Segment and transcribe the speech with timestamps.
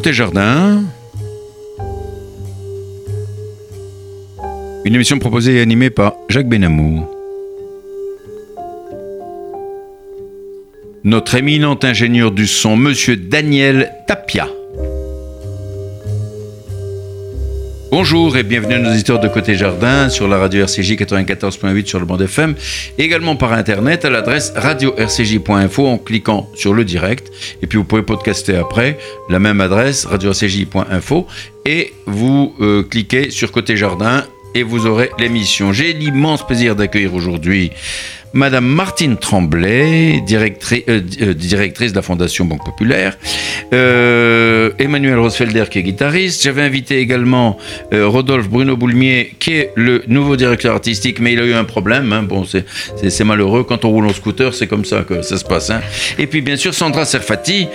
[0.00, 0.82] Côté jardin.
[4.86, 7.06] Une émission proposée et animée par Jacques Benamou.
[11.04, 14.48] Notre éminent ingénieur du son, Monsieur Daniel Tapia.
[17.90, 21.98] Bonjour et bienvenue à nos auditeurs de Côté Jardin sur la radio RCJ 94.8 sur
[21.98, 22.54] le bande FM,
[22.98, 27.32] également par internet à l'adresse radio-rcj.info en cliquant sur le direct.
[27.62, 28.96] Et puis vous pouvez podcaster après,
[29.28, 31.26] la même adresse radio-rcj.info
[31.66, 34.22] et vous euh, cliquez sur Côté Jardin
[34.54, 35.72] et vous aurez l'émission.
[35.72, 37.72] J'ai l'immense plaisir d'accueillir aujourd'hui
[38.32, 43.18] Madame Martine Tremblay, directrice, euh, euh, directrice de la Fondation Banque Populaire,
[43.72, 46.42] euh, Emmanuel Rosfelder qui est guitariste.
[46.44, 47.58] J'avais invité également
[47.92, 52.12] Rodolphe Bruno Boulmier qui est le nouveau directeur artistique, mais il a eu un problème.
[52.12, 52.22] Hein.
[52.22, 53.64] Bon, c'est malheureux.
[53.64, 55.70] Quand on roule en scooter, c'est comme ça que ça se passe.
[55.70, 55.80] Hein.
[56.18, 57.66] Et puis bien sûr Sandra Serfati,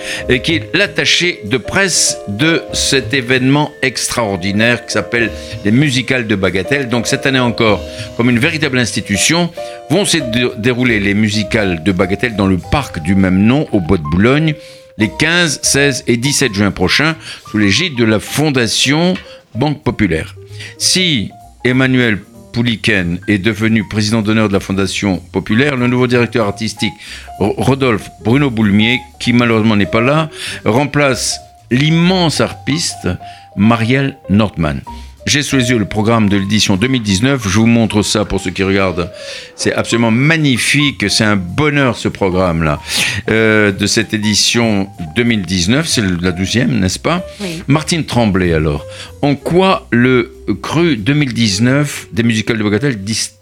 [0.42, 5.30] qui est l'attachée de presse de cet événement extraordinaire qui s'appelle
[5.64, 6.88] les Musicales de Bagatelle.
[6.88, 7.82] Donc cette année encore,
[8.16, 9.50] comme une véritable institution,
[9.90, 10.18] vont se
[10.58, 14.54] dérouler les musicales de Bagatelle dans le parc du même nom au Bois de Boulogne
[14.98, 17.16] les 15, 16 et 17 juin prochains
[17.50, 19.14] sous l'égide de la Fondation
[19.54, 20.34] Banque Populaire.
[20.78, 21.30] Si
[21.64, 22.18] Emmanuel
[22.52, 26.94] Pouliken est devenu président d'honneur de la Fondation Populaire, le nouveau directeur artistique
[27.38, 30.30] Rodolphe Bruno Boulmier, qui malheureusement n'est pas là,
[30.64, 31.38] remplace
[31.70, 33.08] l'immense harpiste
[33.56, 34.80] Marielle Nordman.
[35.26, 37.48] J'ai sous les yeux le programme de l'édition 2019.
[37.48, 39.10] Je vous montre ça pour ceux qui regardent.
[39.56, 41.10] C'est absolument magnifique.
[41.10, 42.80] C'est un bonheur ce programme-là
[43.28, 45.88] euh, de cette édition 2019.
[45.88, 47.26] C'est la douzième, n'est-ce pas?
[47.66, 48.86] Martine Tremblay alors.
[49.20, 50.32] En quoi le
[50.62, 52.96] cru 2019 des musicales de Bogatel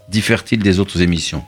[0.09, 1.43] diffère-t-il des autres émissions?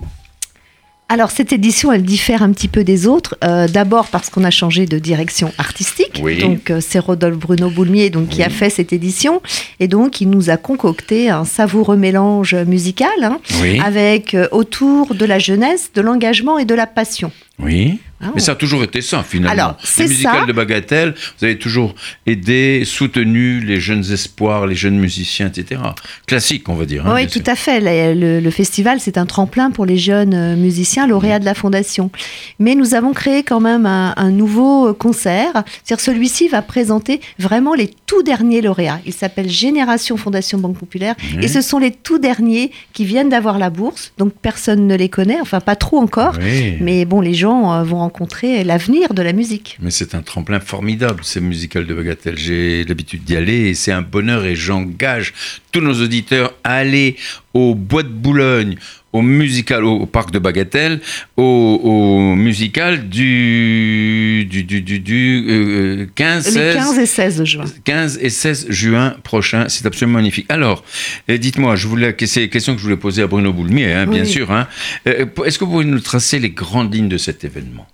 [1.10, 3.38] Alors cette édition, elle diffère un petit peu des autres.
[3.44, 6.22] Euh, d'abord parce qu'on a changé de direction artistique.
[6.42, 9.42] Donc euh, c'est Rodolphe Bruno Boulmier donc, qui a fait cette édition.
[9.80, 13.40] Et donc il nous a concocté un savoureux mélange musical hein,
[13.84, 17.32] avec euh, autour de la jeunesse, de l'engagement et de la passion.
[17.60, 18.00] Oui.
[18.20, 19.52] Ah Mais ça a toujours été ça, finalement.
[19.52, 20.46] Alors, c'est ça.
[20.46, 21.94] de Bagatelle, vous avez toujours
[22.26, 25.82] aidé, soutenu les jeunes espoirs, les jeunes musiciens, etc.
[26.26, 27.06] Classique, on va dire.
[27.06, 27.80] Hein, oui, tout à fait.
[28.16, 32.10] Le, festival, c'est un tremplin pour les jeunes euh, musiciens lauréats de la Fondation.
[32.58, 35.52] Mais nous avons créé quand même un, nouveau concert.
[35.84, 39.00] C'est-à-dire celui-ci va présenter vraiment les tout derniers lauréats.
[39.06, 41.16] Il s'appelle Génération Fondation Banque Populaire.
[41.40, 44.12] Et ce sont les tout derniers qui viennent d'avoir la bourse.
[44.18, 46.34] Donc personne ne les connaît, enfin pas trop encore.
[46.82, 49.78] Mais bon, les gens euh, vont rencontrer l'avenir de la musique.
[49.82, 52.38] Mais c'est un tremplin formidable, ces musicales de Bagatelle.
[52.38, 55.34] J'ai l'habitude d'y aller et c'est un bonheur et j'engage
[55.74, 57.18] tous nos auditeurs à aller
[57.54, 58.78] au Bois de Boulogne,
[59.12, 61.02] au musical, au parc de Bagatelle,
[61.36, 67.66] au, musical du, du, du, du, 15, euh, 15 et 16 juin.
[67.84, 69.66] 15 et 16 juin prochain.
[69.68, 70.46] C'est absolument magnifique.
[70.48, 70.86] Alors,
[71.30, 74.08] euh, dites-moi, je voulais, c'est la question que je voulais poser à Bruno Boulmier, hein,
[74.08, 74.50] bien sûr.
[74.52, 74.68] Hein.
[75.08, 77.86] Euh, est-ce que vous pouvez nous tracer les grandes lignes de cet événement?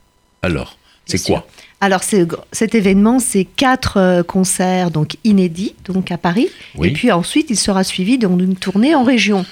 [0.44, 1.48] Alors, c'est quoi
[1.81, 6.48] alors cet événement, c'est quatre euh, concerts donc inédits donc à Paris,
[6.81, 9.46] et puis ensuite il sera suivi d'une tournée en région.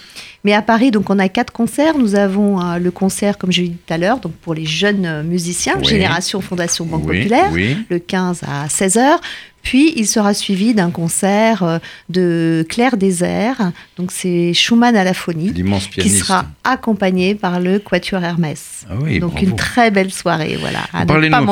[0.43, 1.97] Mais à Paris, donc on a quatre concerts.
[1.97, 5.05] Nous avons euh, le concert, comme j'ai dit tout à l'heure, donc pour les jeunes
[5.05, 9.19] euh, musiciens, Génération Fondation Banque Populaire, le 15 à 16 h
[9.63, 11.79] puis il sera suivi d'un concert euh,
[12.09, 15.53] de Claire Désert, donc c'est Schumann à la phonie,
[15.91, 18.85] qui sera accompagné par le Quatuor Hermès.
[18.89, 20.79] Ah donc une très belle soirée, voilà.
[21.05, 21.45] Parlez-nous un,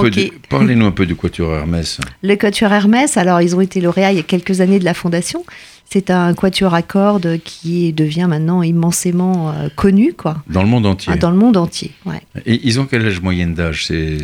[0.50, 2.00] parlez un peu du Quatuor Hermès.
[2.24, 4.94] Le Quatuor Hermès, alors ils ont été lauréats il y a quelques années de la
[4.94, 5.46] fondation.
[5.92, 10.44] C'est un quatuor à cordes qui devient maintenant immensément euh, connu, quoi.
[10.48, 11.14] Dans le monde entier.
[11.14, 12.22] Ah, dans le monde entier, ouais.
[12.46, 13.88] Et ils ont quel âge moyenne d'âge?
[13.88, 14.20] C'est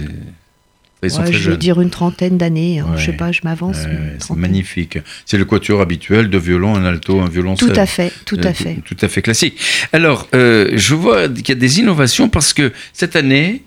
[1.07, 2.79] je veux dire une trentaine d'années.
[2.79, 2.93] Hein.
[2.97, 3.77] Je sais pas, je m'avance.
[4.19, 4.97] c'est magnifique.
[5.25, 7.55] C'est le quatuor habituel de violon, un alto, un violon.
[7.55, 8.81] Tout à fait, tout à euh, fait.
[8.85, 9.59] Tout, à fait classique.
[9.93, 13.63] Alors, euh, je vois qu'il y a des innovations parce que cette année,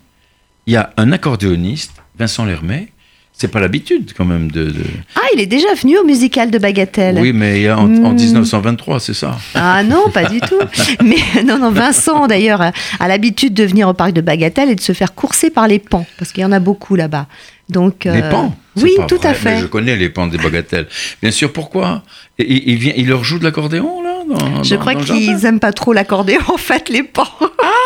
[0.67, 2.89] il y a un accordéoniste, Vincent Lermet,
[3.39, 4.73] c'est pas l'habitude quand même de,
[5.15, 7.19] Ah, il est déjà venu au musical de Bagatelle.
[7.21, 8.99] Oui, mais en, en 1923, hmm.
[8.99, 9.37] c'est ça.
[9.55, 10.59] Ah non, pas du tout.
[11.01, 14.81] Mais non, non, Vincent d'ailleurs a, l'habitude de venir au parc de Bagatelle et de
[14.81, 17.27] se faire courser par les pans, parce qu'il y en a beaucoup là-bas.
[17.69, 19.59] Donc, les euh, pans Oui, tout à fait.
[19.59, 20.87] je connais les pans des Bagatelles.
[21.21, 22.03] Bien sûr, pourquoi?
[22.39, 26.41] Il, vient, il leur joue de l'accordéon là Je crois qu'ils n'aiment pas trop l'accordéon
[26.53, 27.23] en fait, les pans.
[27.39, 27.78] Ah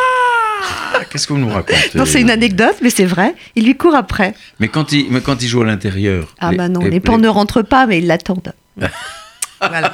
[1.10, 3.36] Qu'est-ce que vous nous racontez Non, c'est une anecdote, mais c'est vrai.
[3.56, 4.34] Il lui court après.
[4.60, 6.34] Mais quand il, mais quand il joue à l'intérieur.
[6.40, 8.54] Ah, bah non, les, pans ne rentrent pas, mais ils l'attendent.
[9.60, 9.94] voilà.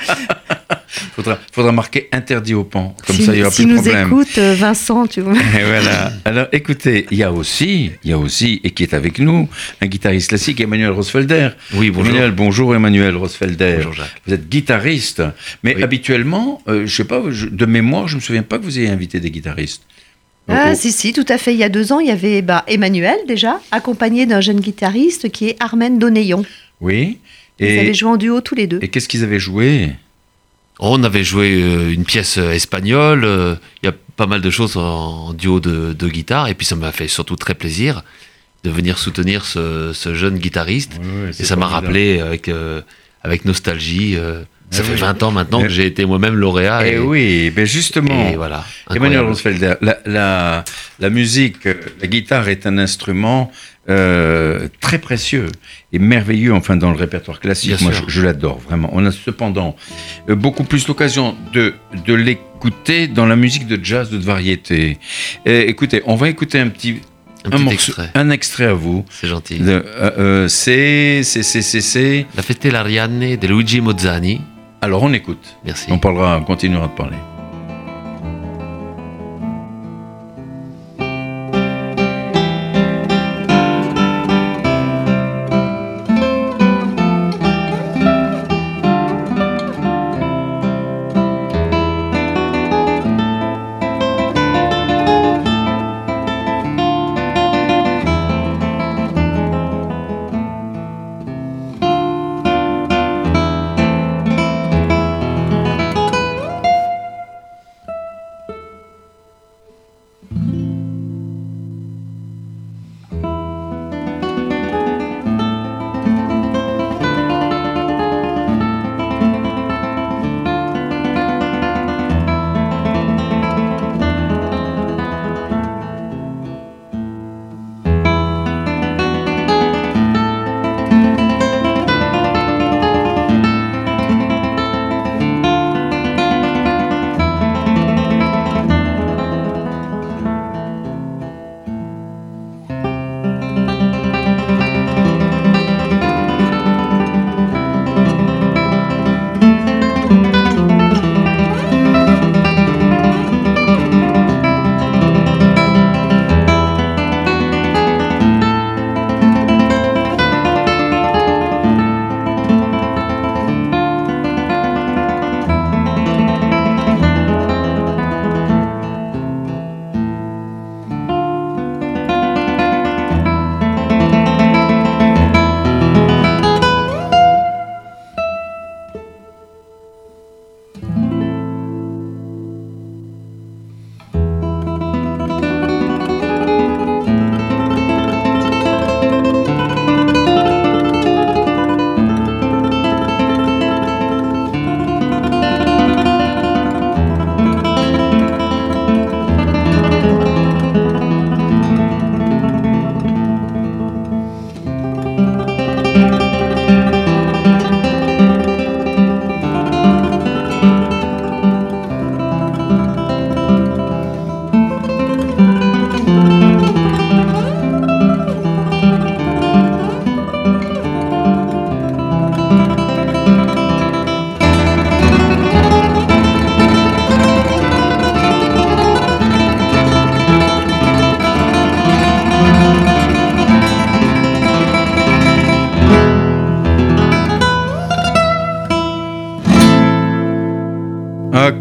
[1.15, 2.95] faudra, faudra marquer interdit au pan.
[3.05, 4.07] Comme ça, il n'y aura si plus de nous problème.
[4.07, 5.33] écoute euh, Vincent, tu vois.
[5.33, 6.11] Et voilà.
[6.25, 9.49] Alors, écoutez, il y a aussi, il y a aussi, et qui est avec nous,
[9.81, 11.49] un guitariste classique, Emmanuel Rosfelder.
[11.75, 12.09] Oui, bonjour.
[12.13, 13.75] Emmanuel, bonjour Emmanuel Rosfelder.
[13.77, 14.21] Bonjour, Jacques.
[14.25, 15.21] Vous êtes guitariste,
[15.63, 15.83] mais Oui.
[15.83, 18.89] habituellement, euh, je sais pas, je- de mémoire, je me souviens pas que vous ayez
[18.89, 19.83] invité des guitaristes.
[20.49, 21.53] Ah, Oh, si, si, tout à fait.
[21.53, 25.29] Il y a deux ans, il y avait bah, Emmanuel, déjà, accompagné d'un jeune guitariste
[25.31, 26.43] qui est Armen Donéon.
[26.81, 27.19] Oui.
[27.59, 28.79] Ils avaient joué en duo tous les deux.
[28.81, 29.89] et qu'est-ce qu'ils avaient joué?
[30.79, 33.25] On avait joué euh, une pièce euh, espagnole.
[33.25, 36.47] euh, Il y a pas mal de choses en, duo de, de guitare.
[36.47, 38.01] Et puis ça m'a fait surtout très plaisir
[38.63, 40.93] de venir soutenir ce, ce jeune guitariste.
[41.37, 42.81] Et ça m'a rappelé avec, euh,
[43.23, 44.15] avec nostalgie.
[44.15, 44.99] euh, ça Eh fait oui.
[44.99, 46.87] 20 ans maintenant Eh- que j'ai été moi-même lauréat.
[46.87, 48.29] Et, oui, ben justement.
[48.29, 48.63] et voilà.
[48.93, 49.21] Emmanuel.
[49.21, 50.63] Rosfelder, la, la,
[50.99, 53.51] la musique, la guitare est un instrument
[53.89, 55.47] euh, très précieux
[55.91, 57.69] et merveilleux, enfin, dans le répertoire classique.
[57.71, 58.09] Bien Moi, je, sûr.
[58.09, 58.89] je l'adore, vraiment.
[58.93, 59.75] On a cependant
[60.29, 61.73] euh, beaucoup plus l'occasion de,
[62.05, 64.99] de l'écouter dans la musique de jazz, de variété.
[65.47, 66.99] Et, écoutez, on va écouter un petit,
[67.45, 68.11] Un un petit morceau, extrait.
[68.13, 69.03] un extrait à vous.
[69.09, 69.57] C'est gentil.
[69.57, 72.27] De, euh, euh, c'est, c'est, c'est, c'est, c'est.
[72.35, 74.41] La Fête l'Ariane de Luigi Mozzani.
[74.81, 75.57] Alors, on écoute.
[75.65, 75.91] Merci.
[75.91, 77.17] On parlera, on continuera de parler.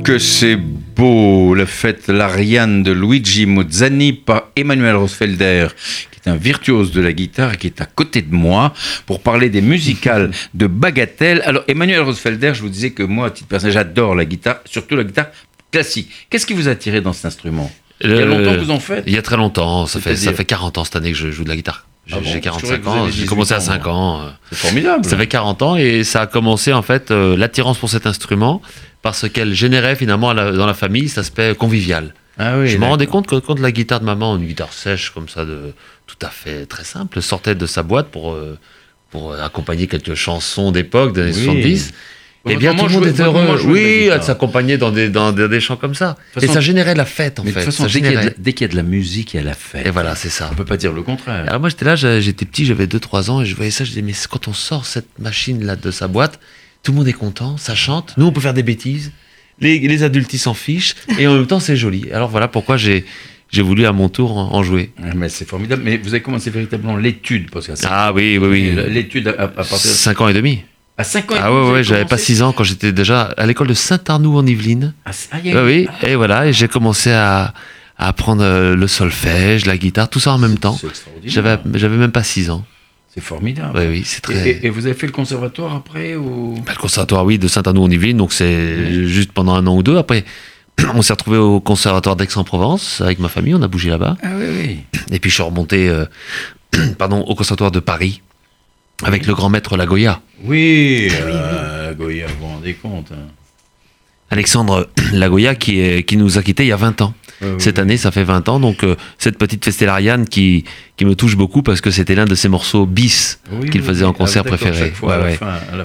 [0.08, 5.68] Que c'est beau, la fête l'Ariane de Luigi Mozzani par Emmanuel Rosfelder,
[6.10, 8.72] qui est un virtuose de la guitare et qui est à côté de moi
[9.04, 11.42] pour parler des musicales de Bagatelle.
[11.44, 14.96] Alors, Emmanuel Rosfelder, je vous disais que moi, à titre personnel, j'adore la guitare, surtout
[14.96, 15.26] la guitare
[15.70, 16.08] classique.
[16.30, 17.70] Qu'est-ce qui vous a attiré dans cet instrument?
[18.00, 19.04] Il y a Euh, longtemps que vous en faites?
[19.06, 19.84] Il y a très longtemps.
[19.84, 21.86] Ça fait, ça fait 40 ans cette année que je joue de la guitare.
[22.08, 23.08] J'ai Ah bon, j'ai croyais 45 que vous ans.
[23.10, 24.20] J'ai commencé à 18 ans, 5 ans.
[24.22, 24.28] euh.
[24.50, 25.04] C'est formidable.
[25.04, 28.60] Ça fait 40 ans et ça a commencé en fait euh, l'attirance pour cet instrument
[29.02, 32.14] parce qu'elle générait finalement la- dans la famille cet aspect convivial.
[32.38, 35.10] Ah oui, je me rendais compte que quand la guitare de maman, une guitare sèche
[35.10, 35.72] comme ça, de
[36.06, 38.56] tout à fait très simple, sortait de sa boîte pour, euh,
[39.10, 41.44] pour accompagner quelques chansons d'époque des années Oui.
[41.44, 41.92] 70.
[42.44, 43.60] Eh Votre bien, tout le monde était heureux.
[43.66, 46.16] Oui, elle s'accompagnait dans des, dans, des, des chants comme ça.
[46.40, 47.64] Et ça générait la fête, en Mais de fait.
[47.64, 48.82] toute façon, Ça dès qu'il y, a de la- dès qu'il y a de la
[48.84, 49.86] musique, il y a la fête.
[49.86, 50.48] Et voilà, c'est ça.
[50.52, 51.44] On peut pas dire le contraire.
[51.48, 54.02] Alors moi j'étais là, j'étais petit, j'avais 2-3 ans et je voyais ça, je disais
[54.02, 56.38] mais quand on sort cette machine là de sa boîte,
[56.82, 58.14] tout le monde est content, ça chante.
[58.16, 59.12] Nous, on peut faire des bêtises.
[59.60, 60.94] Les, les adultes, ils s'en fichent.
[61.18, 62.06] Et en même temps, c'est joli.
[62.12, 63.04] Alors voilà pourquoi j'ai
[63.50, 64.92] j'ai voulu à mon tour en, jouer.
[65.16, 65.82] Mais c'est formidable.
[65.84, 68.76] Mais vous avez commencé véritablement l'étude parce que Ah oui, oui, oui.
[68.90, 70.62] L'étude à, partir de 5 ans et demi.
[70.98, 73.68] À 5 ans Ah ouais, ouais, j'avais pas 6 ans quand j'étais déjà à l'école
[73.68, 74.94] de Saint-Arnoux en Yvelines.
[75.06, 77.54] Ah, ah, oui, et voilà, et j'ai commencé à,
[77.96, 80.76] à apprendre euh, le solfège, la guitare, tout ça en même temps.
[81.24, 82.64] J'avais, j'avais même pas 6 ans.
[83.14, 83.78] C'est formidable.
[83.78, 84.58] Oui, oui, c'est très.
[84.62, 86.54] Et, vous avez fait le conservatoire après ou?
[86.66, 89.84] Bah, Le conservatoire, oui, de Saint-Arnoux en Yvelines, donc c'est juste pendant un an ou
[89.84, 89.98] deux.
[89.98, 90.24] Après,
[90.94, 94.16] on s'est retrouvé au conservatoire d'Aix-en-Provence avec ma famille, on a bougé là-bas.
[94.22, 95.00] Ah oui, oui.
[95.12, 96.06] Et puis je suis remonté euh,
[96.98, 98.20] pardon, au conservatoire de Paris
[99.04, 100.20] avec le grand maître Lagoya.
[100.44, 103.12] Oui, euh, Lagoya, vous vous rendez compte.
[103.12, 103.28] Hein.
[104.30, 107.14] Alexandre Lagoya qui, est, qui nous a quittés il y a 20 ans.
[107.58, 108.58] Cette année, ça fait 20 ans.
[108.58, 110.64] Donc, euh, cette petite Festellariane qui,
[110.98, 113.38] qui me touche beaucoup parce que c'était l'un de ses morceaux bis
[113.70, 114.92] qu'il faisait en concert ah, préféré.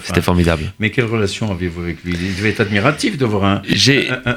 [0.04, 0.74] C'était formidable.
[0.80, 2.16] Mais quelle relation aviez-vous avec lui?
[2.20, 3.62] Il devait être admiratif de voir un,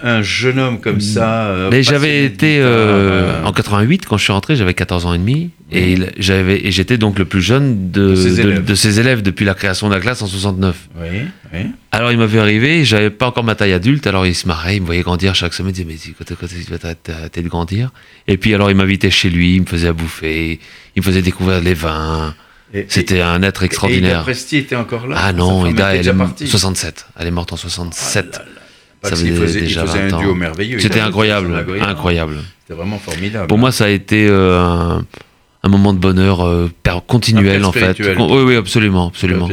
[0.02, 1.46] un, jeune homme comme ça.
[1.46, 5.18] Euh, Mais j'avais été euh, en 88 quand je suis rentré, j'avais 14 ans et
[5.18, 5.50] demi.
[5.72, 9.88] Et j'avais et j'étais donc le plus jeune de, de, ses élèves depuis la création
[9.88, 10.76] de la classe en 69.
[10.96, 11.06] Oui,
[11.52, 11.58] oui.
[11.90, 14.76] Alors il m'a vu arriver, j'avais pas encore ma taille adulte, alors il se marrait,
[14.76, 17.90] il me voyait grandir chaque semaine, il disait mais quand, tu vas t'arrêter de grandir?
[18.28, 20.60] Et puis alors il m'invitait chez lui, il me faisait à bouffer,
[20.94, 22.34] il me faisait découvrir les vins.
[22.88, 24.20] C'était un être extraordinaire.
[24.20, 27.06] Et Presti était encore là Ah non, Ida, elle est morte 67.
[27.18, 28.40] Elle est morte en 67.
[29.02, 29.30] ça faisait,
[29.60, 30.78] déjà il faisait un duo merveilleux.
[30.78, 32.38] C'était incroyable, incroyable.
[32.62, 33.46] C'était vraiment formidable.
[33.46, 35.04] Pour moi, ça a été euh, un
[35.66, 36.70] un moment de bonheur euh,
[37.06, 37.98] continuel en fait.
[38.00, 39.48] Oui, oui, absolument, absolument.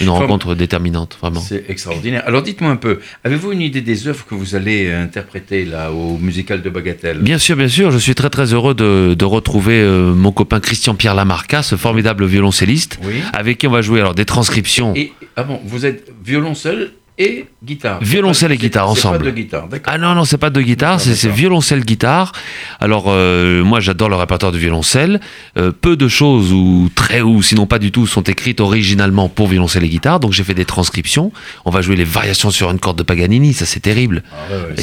[0.00, 1.40] Une rencontre déterminante, vraiment.
[1.40, 2.22] C'est extraordinaire.
[2.26, 6.18] Alors dites-moi un peu, avez-vous une idée des œuvres que vous allez interpréter là au
[6.18, 7.18] musical de Bagatelle?
[7.18, 7.90] Bien sûr, bien sûr.
[7.90, 11.76] Je suis très très heureux de, de retrouver euh, mon copain Christian Pierre Lamarca, ce
[11.76, 12.98] formidable violoncelliste,
[13.32, 14.94] avec qui on va jouer alors des transcriptions.
[14.94, 18.02] Et, ah bon, vous êtes violoncelle et guitare.
[18.02, 19.18] Violoncelle et guitare ensemble.
[19.18, 22.32] C'est pas de guitare, Ah non, non, c'est pas de guitare, c'est violoncelle guitare.
[22.80, 25.20] Alors euh, moi j'adore le répertoire de violoncelle.
[25.58, 29.48] Euh, peu de choses ou très ou sinon pas du tout sont écrites originalement pour
[29.48, 30.20] violoncelle et guitare.
[30.20, 31.32] Donc j'ai fait des transcriptions.
[31.64, 34.82] On va jouer les variations sur une corde de Paganini, ça c'est terrible, ah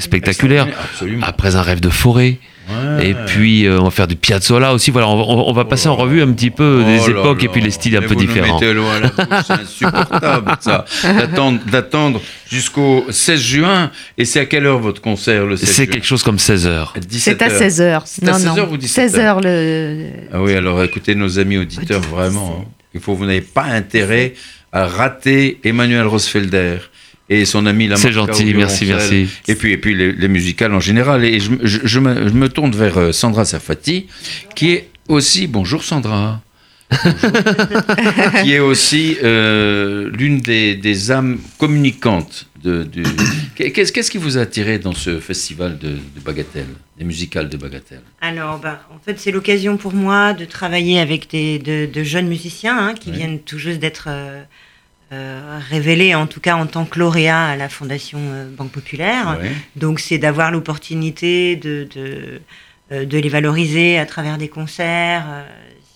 [0.00, 0.68] spectaculaire.
[1.22, 2.38] Après un rêve de forêt.
[3.00, 4.90] Et puis euh, on va faire du piazzolla aussi.
[4.90, 7.70] Voilà, on, va passer en revue un petit peu des oh époques et puis les
[7.70, 8.58] styles un peu différents.
[8.58, 10.84] C'est insupportable ça.
[11.70, 12.20] D'attendre
[12.50, 13.90] jusqu'au 16 juin.
[14.16, 16.88] Et c'est à quelle heure votre concert le 16 C'est quelque chose comme 16 h
[17.10, 20.06] C'est à 16 h C'est à 16 h ou 17 16 h le.
[20.32, 22.60] Ah oui, alors écoutez nos amis auditeurs vraiment.
[22.60, 22.68] Hein.
[22.94, 24.34] Il faut vous n'avez pas intérêt
[24.72, 26.78] à rater Emmanuel Rosfelder
[27.28, 29.28] et son ami C'est gentil, merci, merci.
[29.46, 31.24] Et puis, et puis les, musicales en général.
[31.24, 34.06] Et je, je, me, tourne vers euh, Sandra Safati,
[34.54, 35.46] qui est aussi.
[35.46, 36.40] Bonjour Sandra.
[38.42, 42.88] qui est aussi euh, l'une des, des, âmes communicantes de,
[43.54, 47.58] Qu'est-ce, qu'est-ce qui vous a attiré dans ce festival de, de Bagatelle, des musicales de
[47.58, 48.00] Bagatelle?
[48.22, 52.78] Alors, bah, en fait, c'est l'occasion pour moi de travailler avec des, de, jeunes musiciens
[52.78, 54.06] hein, qui viennent tout juste d'être.
[54.08, 54.42] Euh,
[55.10, 59.38] euh, révélé en tout cas en tant que lauréat à la Fondation euh, Banque Populaire.
[59.74, 62.42] Donc c'est d'avoir l'opportunité de, de,
[62.92, 65.46] euh, de, les valoriser à travers des concerts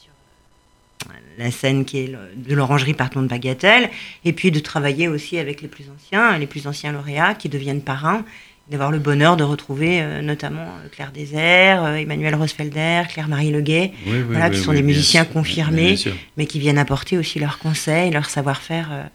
[0.00, 0.12] sur
[1.36, 3.90] la scène qui est de l'orangerie Parton de Bagatelle,
[4.24, 7.82] et puis de travailler aussi avec les plus anciens, les plus anciens lauréats qui deviennent
[7.82, 8.24] parrains
[8.70, 13.92] d'avoir le bonheur de retrouver euh, notamment euh, Claire Désert, euh, Emmanuel Rosfelder, Claire-Marie Leguet,
[14.28, 15.96] voilà, qui sont des musiciens confirmés,
[16.36, 19.10] mais qui viennent apporter aussi leurs conseils, leur savoir-faire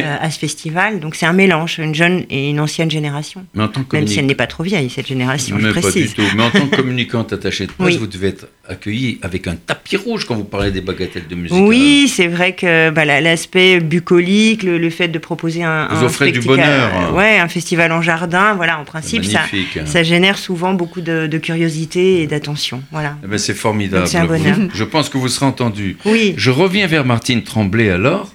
[0.00, 1.00] euh, à ce festival.
[1.00, 3.44] Donc c'est un mélange, une jeune et une ancienne génération.
[3.54, 6.14] Mais en tant que Même si elle n'est pas trop vieille, cette génération, je précise.
[6.14, 6.36] Pas du tout.
[6.36, 9.96] Mais en tant que communicante attachée de presse, vous devez être accueillie avec un tapis
[9.96, 11.58] rouge quand vous parlez des bagatelles de musique.
[11.60, 16.40] Oui, c'est vrai que bah, l'aspect bucolique, le, fait de proposer un, vous offrez du
[16.40, 16.90] bonheur.
[16.94, 19.42] Euh, ouais, un festival en jardin, voilà, en principe, ça,
[19.84, 22.82] ça génère souvent beaucoup de, curiosité et d'attention.
[22.92, 23.16] Voilà.
[23.24, 24.06] Eh ben, c'est formidable.
[24.06, 24.56] C'est un bonheur.
[24.72, 25.96] je pense que vous serez entendu.
[26.04, 26.34] Oui.
[26.36, 28.32] Je reviens vers Martine Tremblay alors.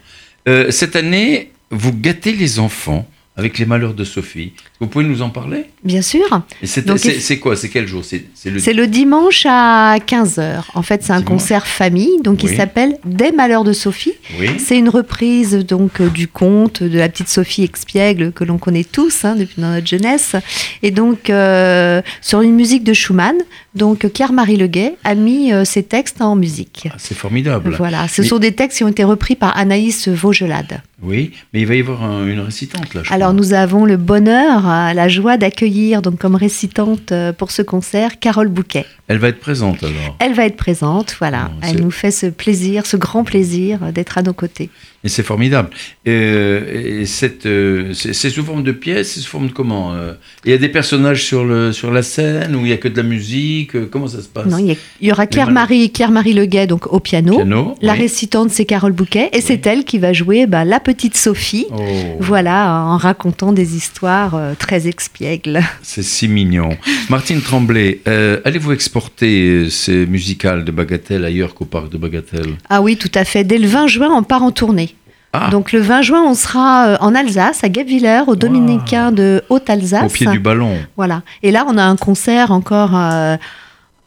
[0.48, 3.06] Euh, cette année, vous gâtez les enfants
[3.38, 4.54] avec les malheurs de Sophie.
[4.80, 5.66] Vous pouvez nous en parler?
[5.84, 6.42] Bien sûr.
[6.64, 7.56] C'est quoi?
[7.56, 8.04] C'est quel jour?
[8.04, 8.74] C'est le...
[8.74, 8.88] le...
[8.88, 10.64] dimanche à 15h.
[10.74, 14.14] En fait, c'est un concert famille donc il s'appelle Des malheurs de Sophie.
[14.58, 18.84] C'est une reprise donc euh, du conte de la petite Sophie expiègle que l'on connaît
[18.84, 20.36] tous hein, depuis dans notre jeunesse.
[20.84, 23.36] Et donc, euh, sur une musique de Schumann.
[23.76, 26.88] Donc, Claire-Marie Leguet a mis euh, ses textes en musique.
[26.92, 27.76] Ah, c'est formidable.
[27.78, 28.08] Voilà.
[28.08, 30.82] Ce sont des textes qui ont été repris par Anaïs Vaugelade.
[31.04, 33.04] Oui, mais il va y avoir une récitante là.
[33.12, 38.20] Alors nous avons le bonheur, la joie d'accueillir donc comme récitante euh, pour ce concert
[38.20, 38.86] Carole Bouquet.
[39.08, 40.16] Elle va être présente alors.
[40.20, 41.52] Elle va être présente, voilà.
[41.62, 44.70] Elle nous fait ce plaisir, ce grand plaisir d'être à nos côtés.
[45.08, 45.70] Et c'est formidable.
[46.06, 50.12] Euh, et cette, euh, c'est sous forme de pièces, c'est sous forme de comment euh?
[50.44, 52.90] Il y a des personnages sur, le, sur la scène ou il y a que
[52.90, 54.48] de la musique Comment ça se passe?
[54.48, 57.42] Non, il y, aura Claire-Marie Claire -Marie Leguet donc, au piano.
[57.82, 59.30] la récitante, c'est Carole Bouquet.
[59.32, 61.68] Et c'est elle qui va jouer bah, la petite Sophie.
[61.72, 61.78] Oh.
[62.20, 65.62] Voilà, en racontant des histoires très expiègles.
[65.84, 66.72] C'est si mignon.
[67.10, 68.02] Martine Tremblay,
[68.44, 72.58] allez-vous exporter ces musicales de Bagatelle ailleurs qu'au parc de Bagatelle?
[72.70, 73.46] Ah oui, tout à fait.
[73.46, 74.97] Dès le 20 juin, on part en tournée.
[75.40, 75.50] Ah.
[75.50, 80.06] Donc le 20 juin, on sera euh, en Alsace, à Guebwiller, au Dominicain de Haute-Alsace.
[80.06, 80.78] Au pied du ballon.
[80.96, 81.22] Voilà.
[81.44, 83.38] Et là, on a un concert encore euh,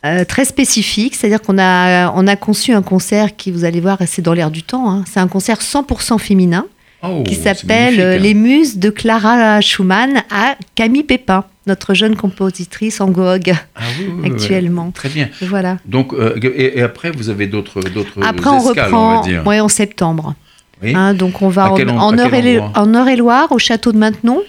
[0.04, 3.99] euh, très spécifique, c'est-à-dire qu'on a, on a conçu un concert qui, vous allez voir,
[4.06, 4.90] c'est dans l'air du temps.
[4.90, 5.04] Hein.
[5.10, 6.66] C'est un concert 100% féminin.
[7.02, 13.08] Oh, qui s'appelle Les Muses de Clara Schumann à Camille Pépin, notre jeune compositrice en
[13.08, 13.80] Gog ah
[14.22, 14.90] actuellement.
[14.90, 15.30] très bien.
[15.40, 15.78] Voilà.
[15.87, 20.34] Donc, et, après, vous avez d'autres d'autres Après, on reprend en septembre.
[20.82, 24.42] Hein, donc on va en, en, Eure-et-Loire, au château de Maintenon.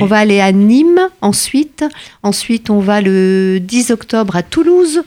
[0.00, 1.84] On va aller à Nîmes ensuite.
[2.22, 5.02] Ensuite, on va le 10 octobre à Toulouse,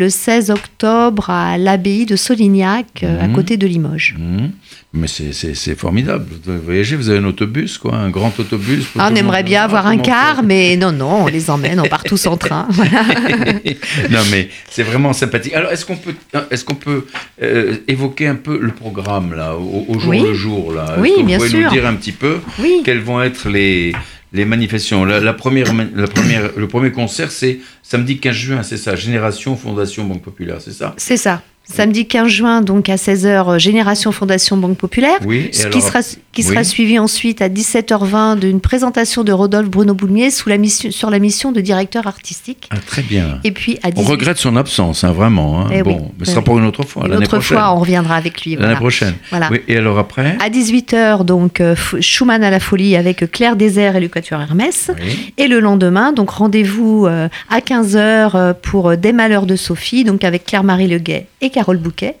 [0.00, 3.34] le 16 octobre à l'abbaye de Solignac, euh, à mhm.
[3.34, 4.16] côté de Limoges.
[4.18, 4.50] Mhm.
[4.92, 6.24] Mais c'est formidable.
[6.44, 8.86] Vous voyagez, vous avez un autobus, quoi, un grand autobus.
[8.98, 12.02] Ah, on aimerait bien avoir un car, mais non, non, on les emmène, on part
[12.02, 12.66] tous en train.
[14.10, 15.54] non, mais c'est vraiment sympathique.
[15.54, 16.14] Alors, est-ce qu'on peut,
[16.50, 17.06] est qu'on peut
[17.40, 20.96] euh, évoquer un peu le programme, là, au, jour le jour là?
[20.98, 22.40] Oui, bien vous pouvez nous dire un petit peu
[22.84, 23.92] quelles vont être les,
[24.32, 25.04] les manifestations.
[25.04, 30.60] La, première, le premier concert, c'est samedi 15 juin, c'est ça, Génération Fondation Banque Populaire,
[30.60, 30.94] c'est ça?
[30.96, 31.42] C'est ça.
[31.64, 35.18] Samedi 15 juin, donc à 16h, euh, Génération Fondation Banque Populaire.
[35.24, 36.00] Oui, ce qui, sera,
[36.32, 40.90] qui sera suivi ensuite à 17h20 d'une présentation de Rodolphe Bruno Boulmier sous la mission,
[40.90, 42.68] sur la mission de directeur artistique.
[42.70, 43.38] Ah, très bien.
[43.44, 45.60] Et puis à On regrette son absence, hein, vraiment.
[45.60, 45.70] Hein.
[45.72, 47.06] Eh bon, mais ce sera pour une autre fois.
[47.06, 48.56] Une autre fois, on reviendra avec lui.
[48.56, 49.14] L'année prochaine.
[49.30, 49.50] Voilà.
[49.68, 54.00] et alors après À 18h, donc euh, Schumann à la folie avec Claire Désert et
[54.00, 54.90] le Quatuor Hermès.
[55.36, 60.46] Et le lendemain, donc rendez-vous euh, à 15h pour Des Malheurs de Sophie, donc avec
[60.46, 62.16] Claire-Marie Leguet et Carole Bouquet.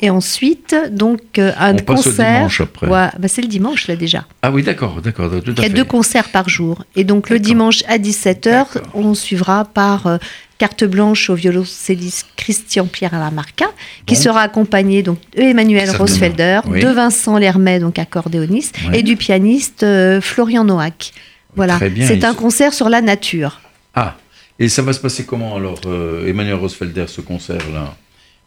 [0.00, 2.36] Et ensuite, donc, euh, un On concert.
[2.38, 2.86] Dimanche après.
[2.86, 4.24] bah, c'est le dimanche, là, déjà.
[4.42, 5.30] Ah oui, d'accord, d'accord.
[5.46, 6.84] Il y a deux concerts par jour.
[6.96, 10.06] Et donc, le dimanche à 17h, on suivra par.
[10.06, 10.18] Euh,
[10.58, 13.64] carte blanche au violoncelliste Christian Pierre Lamarca,
[14.04, 19.84] qui sera accompagné donc de Emmanuel Rosfelder, de Vincent Lermet, donc accordéoniste, et du pianiste
[19.84, 21.14] euh, Florian Noack.
[21.56, 23.58] Voilà, c'est un concert sur la nature.
[23.94, 24.16] Ah,
[24.58, 25.80] et ça va se passer comment alors,
[26.26, 27.96] Emmanuel Rosfelder, ce concert-là?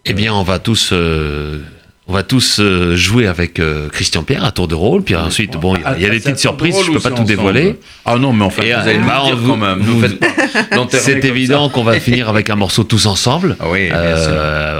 [0.06, 1.60] Eh bien, on va tous, euh,
[2.08, 5.02] on va tous euh, jouer avec euh, Christian Pierre à tour de rôle.
[5.02, 6.76] Puis ensuite, bon, il y a, des ah, petites surprises.
[6.86, 7.80] Je peux pas tout dévoiler.
[8.04, 9.82] Ah non, mais en fait, vous allez bah, dire quand même.
[10.90, 13.56] C'est évident qu'on va finir avec un morceau tous ensemble.
[13.62, 13.90] Ah oui,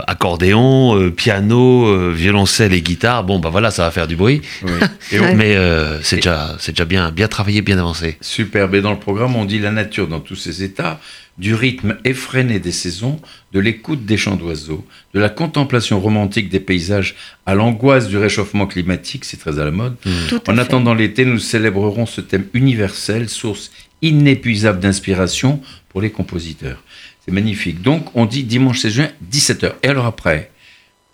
[0.08, 3.24] accordéon, piano, violoncelle et guitare.
[3.24, 4.42] Bon, bah voilà, ça va faire du bruit.
[5.36, 5.56] mais
[6.02, 8.18] c'est déjà, c'est déjà bien, bien travaillé, bien avancé.
[8.20, 8.76] Superbe.
[8.76, 11.00] Et dans le programme, on dit la nature dans tous ses états
[11.38, 13.20] du rythme effréné des saisons,
[13.54, 17.16] de l'écoute des chants d'oiseaux, de la contemplation romantique des paysages
[17.46, 19.96] à l'angoisse du réchauffement climatique, c'est très à la mode.
[20.06, 20.10] Mmh.
[20.48, 26.84] En attendant l'été, nous célébrerons ce thème universel, source inépuisable d'inspiration pour les compositeurs.
[27.26, 27.82] C'est magnifique.
[27.82, 29.74] Donc, on dit dimanche 16 juin, 17h.
[29.82, 30.52] Et alors après?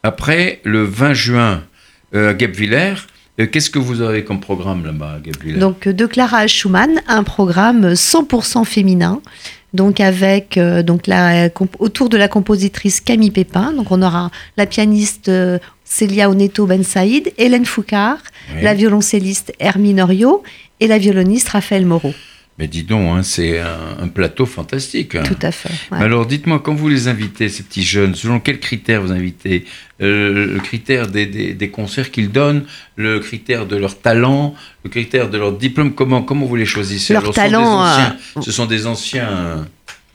[0.04, 1.64] Après, le 20 juin,
[2.16, 2.96] euh, à Guebwiller,
[3.40, 7.94] euh, Qu'est-ce que vous avez comme programme là-bas, Guebwiller Donc, de Clara Schumann, un programme
[7.94, 9.22] 100% féminin
[9.74, 13.74] donc avec euh, donc la, autour de la compositrice Camille Pépin.
[13.74, 18.20] Donc on aura la pianiste euh, Célia Oneto Ben Saïd, Hélène Foucard,
[18.62, 20.44] la violoncelliste Hermine Orio
[20.80, 22.14] et la violoniste Raphaël Moreau.
[22.60, 25.16] Mais dis donc, hein, c'est un, plateau fantastique.
[25.16, 25.24] Hein.
[25.24, 25.70] Tout à fait.
[25.92, 29.64] Alors dites-moi, quand vous les invitez, ces petits jeunes, selon quels critères vous invitez?
[30.02, 32.66] Euh, Le critère des, concerts qu'ils donnent,
[32.98, 37.14] le critère de leur talent, le critère de leur diplôme, comment, comment vous les choisissez?
[37.14, 37.86] Leur talent.
[37.86, 38.10] Euh,
[38.42, 39.66] ce sont des anciens.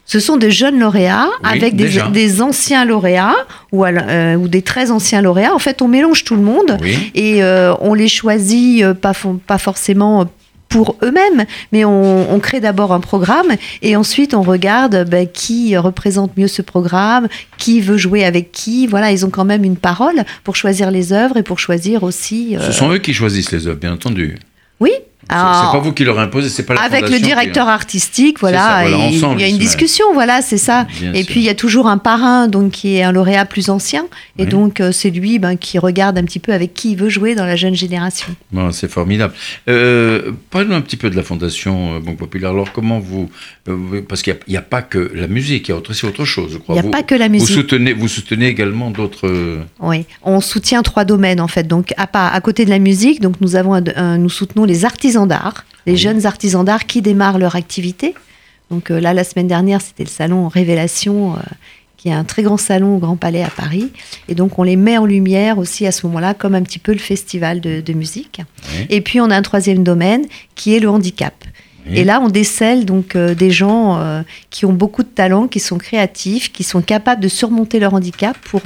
[0.05, 3.37] Ce sont des jeunes lauréats avec des, anciens lauréats
[3.71, 5.55] ou, euh, ou, des très anciens lauréats.
[5.55, 6.77] En fait, on mélange tout le monde
[7.15, 9.13] et on les choisit pas,
[9.47, 10.29] pas forcément
[10.75, 16.35] pour eux-mêmes, mais on, crée d'abord un programme et ensuite on regarde ben, qui représente
[16.35, 18.85] mieux ce programme, qui veut jouer avec qui.
[18.85, 22.57] Voilà, ils ont quand même une parole pour choisir les œuvres et pour choisir aussi.
[22.59, 24.35] Ce sont eux qui choisissent les œuvres, bien entendu.
[24.81, 24.91] Oui,
[25.29, 29.39] c'est pas vous qui leur imposez, c'est pas la Avec le directeur artistique, voilà, il
[29.39, 30.87] y a une discussion, voilà, c'est ça.
[31.13, 34.05] et puis il y a toujours un parrain, donc qui est un lauréat plus ancien,
[34.37, 37.09] et donc euh, c'est lui ben, qui regarde un petit peu avec qui il veut
[37.09, 38.27] jouer dans la jeune génération.
[38.51, 39.33] Bon, c'est formidable.
[39.67, 42.51] Euh, Parlez-nous un petit peu de la Fondation euh, Banque Populaire.
[42.51, 43.29] Alors comment vous,
[43.67, 46.51] euh, parce qu'il n'y a, pas que la musique, il y a aussi autre chose,
[46.53, 46.75] je crois.
[46.75, 47.49] Il n'y a pas que la musique.
[47.49, 49.29] Vous soutenez, vous soutenez également d'autres.
[49.79, 51.63] Oui, on soutient trois domaines en fait.
[51.63, 53.81] Donc à, à côté de la musique, donc nous avons,
[54.17, 58.13] nous soutenons les artisans d'art, les jeunes artisans d'art qui démarrent leur activité.
[58.71, 61.39] Donc euh, là, la semaine dernière, c'était le salon Révélation, euh,
[61.97, 63.91] qui est un très grand salon au Grand Palais à Paris.
[64.27, 66.91] Et donc on les met en lumière aussi à ce moment-là, comme un petit peu
[66.91, 68.41] le festival de, musique.
[68.89, 70.25] Et puis on a un troisième domaine
[70.55, 71.33] qui est le handicap.
[71.93, 75.77] Et là, on décèle donc euh, des gens qui ont beaucoup de talent, qui sont
[75.77, 78.63] créatifs, qui sont capables de surmonter leur handicap pour,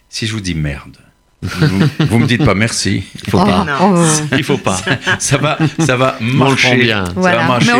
[0.09, 0.97] si je vous dis merde.
[1.43, 3.05] Vous, ne me dites pas merci.
[3.23, 3.67] Il faut pas.
[3.83, 4.07] Oh.
[4.39, 4.81] Il faut pas.
[5.19, 7.05] Ça, va, ça va marcher bien.
[7.05, 7.73] Ça va marcher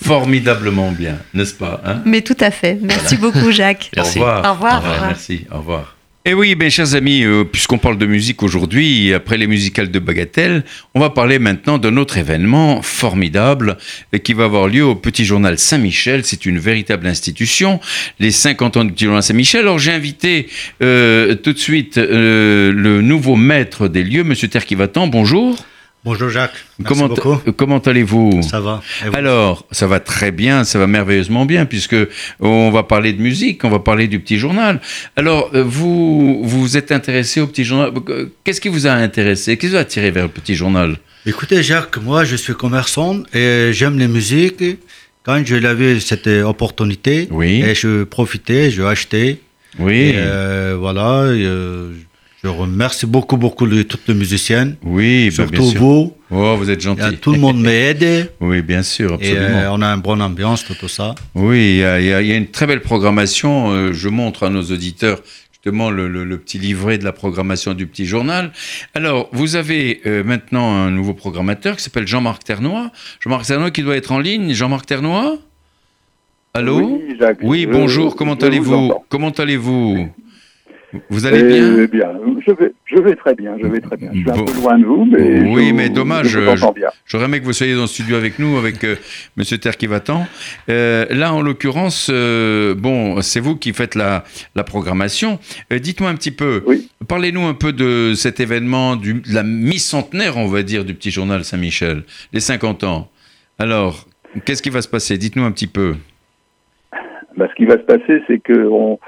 [0.00, 2.02] formidablement bien, n'est-ce pas hein?
[2.04, 2.78] Mais tout à fait.
[2.80, 3.90] Merci beaucoup, Jacques.
[3.96, 4.18] Merci.
[4.18, 4.44] Au revoir.
[4.44, 4.82] Au revoir.
[5.08, 5.44] Merci.
[5.50, 5.96] Au revoir.
[6.24, 9.90] Et eh oui, mes chers amis, euh, puisqu'on parle de musique aujourd'hui, après les musicales
[9.90, 10.62] de Bagatelle,
[10.94, 13.76] on va parler maintenant d'un autre événement formidable
[14.14, 16.24] euh, qui va avoir lieu au Petit Journal Saint-Michel.
[16.24, 17.80] C'est une véritable institution,
[18.20, 19.62] les 50 ans du Petit Journal Saint-Michel.
[19.62, 20.46] Alors j'ai invité
[20.80, 25.08] euh, tout de suite le nouveau maître des lieux, Monsieur Terkivatan.
[25.08, 25.56] Bonjour.
[26.04, 26.56] Bonjour Jacques.
[26.80, 27.52] Merci comment, beaucoup.
[27.52, 28.82] comment allez-vous Ça va.
[29.12, 31.94] Alors, ça va très bien, ça va merveilleusement bien, puisque
[32.40, 34.80] on va parler de musique, on va parler du petit journal.
[35.14, 37.92] Alors, euh, vous vous êtes intéressé au petit journal.
[38.42, 39.56] Qu'est-ce qui vous a intéressé?
[39.56, 40.96] Qu'est-ce qui vous a attiré vers le petit journal?
[41.24, 44.64] Écoutez Jacques, moi je suis commerçant et j'aime les musiques.
[45.22, 47.62] Quand je l'avais cette opportunité, oui.
[47.62, 49.38] et je profitais, je achetais.
[49.78, 50.14] Oui.
[50.16, 51.22] Euh, voilà.
[51.22, 51.92] Euh,
[52.42, 54.76] je remercie beaucoup, beaucoup de toutes les musiciennes.
[54.82, 56.12] Oui, bah, surtout vous.
[56.30, 57.16] Oh, vous êtes gentil.
[57.20, 58.32] tout le monde m'aide.
[58.40, 59.40] oui, bien sûr, absolument.
[59.40, 61.14] Et euh, on a une bonne ambiance, tout, ça.
[61.34, 63.70] Oui, il y, a, une très belle programmation.
[63.70, 65.20] Euh, je montre à nos auditeurs
[65.52, 68.50] justement le, petit livret de la programmation du petit journal.
[68.94, 72.90] Alors, vous avez euh, maintenant un nouveau programmateur qui s'appelle Jean-Marc Ternois.
[73.20, 74.52] Jean-Marc Ternois qui doit être en ligne.
[74.52, 75.38] Jean-Marc Ternois?
[76.54, 76.80] Allô?
[76.80, 78.92] Oui, Jacques, oui bonjour, comment allez-vous?
[79.08, 80.10] Comment allez-vous?
[81.08, 82.12] Vous allez bien bien.
[82.46, 84.10] Je vais, je vais très bien, je vais très bien.
[84.12, 85.40] Je suis un peu loin de vous, mais.
[85.42, 86.38] Oui, mais dommage.
[87.06, 88.96] J'aurais aimé que vous soyez dans le studio avec nous, avec euh,
[89.36, 90.26] Monsieur Terkivatan.
[90.68, 94.24] Euh, là, en l'occurrence, euh, bon, c'est vous qui faites la,
[94.54, 95.38] la programmation.
[95.72, 96.62] Euh, dites-moi un petit peu,
[97.08, 101.10] parlez-nous un peu de cet événement, du, de la mi-centenaire, on va dire, du petit
[101.10, 102.02] journal Saint-Michel,
[102.32, 103.10] les 50 ans.
[103.58, 104.06] Alors,
[104.44, 105.18] qu'est-ce qui va se passer?
[105.18, 105.94] Dites-nous un petit peu.
[107.36, 108.98] Bah, ce qui va se passer, c'est qu'on on,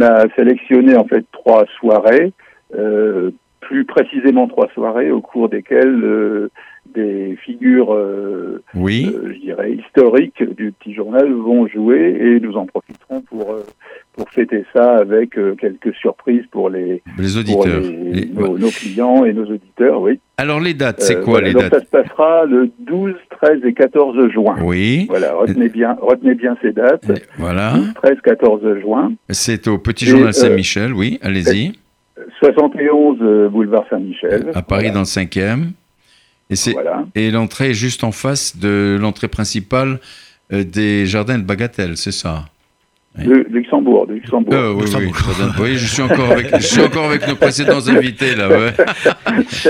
[0.00, 2.32] a sélectionné en fait trois soirées,
[2.74, 6.50] euh, plus précisément trois soirées au cours desquelles euh,
[6.94, 9.14] des figures, euh, oui.
[9.26, 13.56] je dirais, historiques du petit journal vont jouer et nous en profiterons pour
[14.18, 17.80] pour fêter ça avec quelques surprises pour les, les auditeurs,
[18.34, 20.18] nos, clients et nos auditeurs, oui.
[20.36, 24.30] Alors les dates, c'est quoi les dates Ça se passera le 12, 13 et 14
[24.32, 24.56] juin.
[24.62, 25.06] Oui.
[25.08, 27.10] Voilà, retenez bien, retenez bien ces dates.
[27.38, 27.74] voilà.
[27.74, 29.12] 12, 13, 14 juin.
[29.30, 31.72] C'est au Petit Journal Saint-Michel, oui, allez-y.
[32.40, 34.50] 71 boulevard Saint-Michel.
[34.54, 35.70] À Paris dans le 5e.
[36.50, 37.04] Et, voilà.
[37.14, 40.00] et l'entrée est juste en face de l'entrée principale
[40.50, 42.46] des jardins de Bagatelle, c'est ça?
[43.24, 44.54] De Luxembourg, Luxembourg.
[44.54, 45.10] Euh, oui, oui,
[45.60, 48.48] oui, je suis encore avec, je suis encore avec nos précédents invités là.
[48.48, 48.72] Ouais.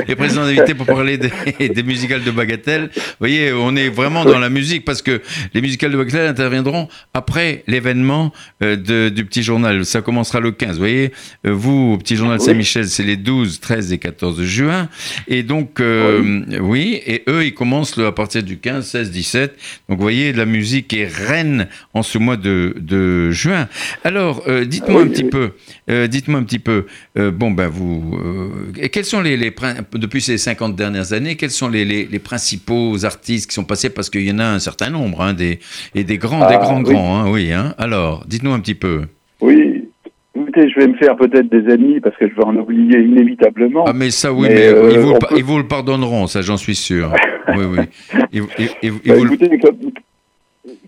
[0.06, 1.30] Les précédents invités pour parler des,
[1.68, 2.90] des, musicales de Bagatelle.
[2.94, 5.20] Vous voyez, on est vraiment dans la musique parce que
[5.54, 8.32] les musicales de Bagatelle interviendront après l'événement
[8.62, 8.76] euh,
[9.10, 9.84] du petit journal.
[9.84, 10.72] Ça commencera le 15.
[10.72, 11.12] Vous voyez,
[11.46, 14.88] euh, vous, au petit journal Saint-Michel, c'est les 12, 13 et 14 juin.
[15.26, 17.00] Et donc, euh, oui.
[17.06, 19.56] et eux, ils commencent le, à partir du 15, 16, 17.
[19.88, 23.68] Donc, vous voyez, la musique est reine en ce mois de, de juin.
[24.04, 25.52] Alors, euh, dites-moi ah un petit peu,
[25.90, 28.18] euh, dites-moi un petit peu, euh, bon, ben vous,
[28.78, 29.54] et quels sont les, les,
[29.94, 33.90] depuis ces 50 dernières années, quels sont les, les, les, principaux artistes qui sont passés,
[33.90, 35.60] parce qu'il y en a un certain nombre, hein, des,
[35.94, 37.52] et des grands, des ah, grands, grands, hein, oui.
[37.52, 37.74] Hein.
[37.78, 39.02] Alors, dites-nous un petit peu.
[39.40, 39.84] Oui,
[40.40, 43.84] Écoutez, je vais me faire peut-être des ennemis parce que je vais en oublier inévitablement.
[43.86, 47.12] Ah, mais ça, oui, mais, ils, vous, ils, vous, le pardonneront, ça, j'en suis sûr.
[47.48, 47.78] oui, oui.
[48.32, 48.42] Ils,
[48.82, 49.50] ils, bah, écoutez,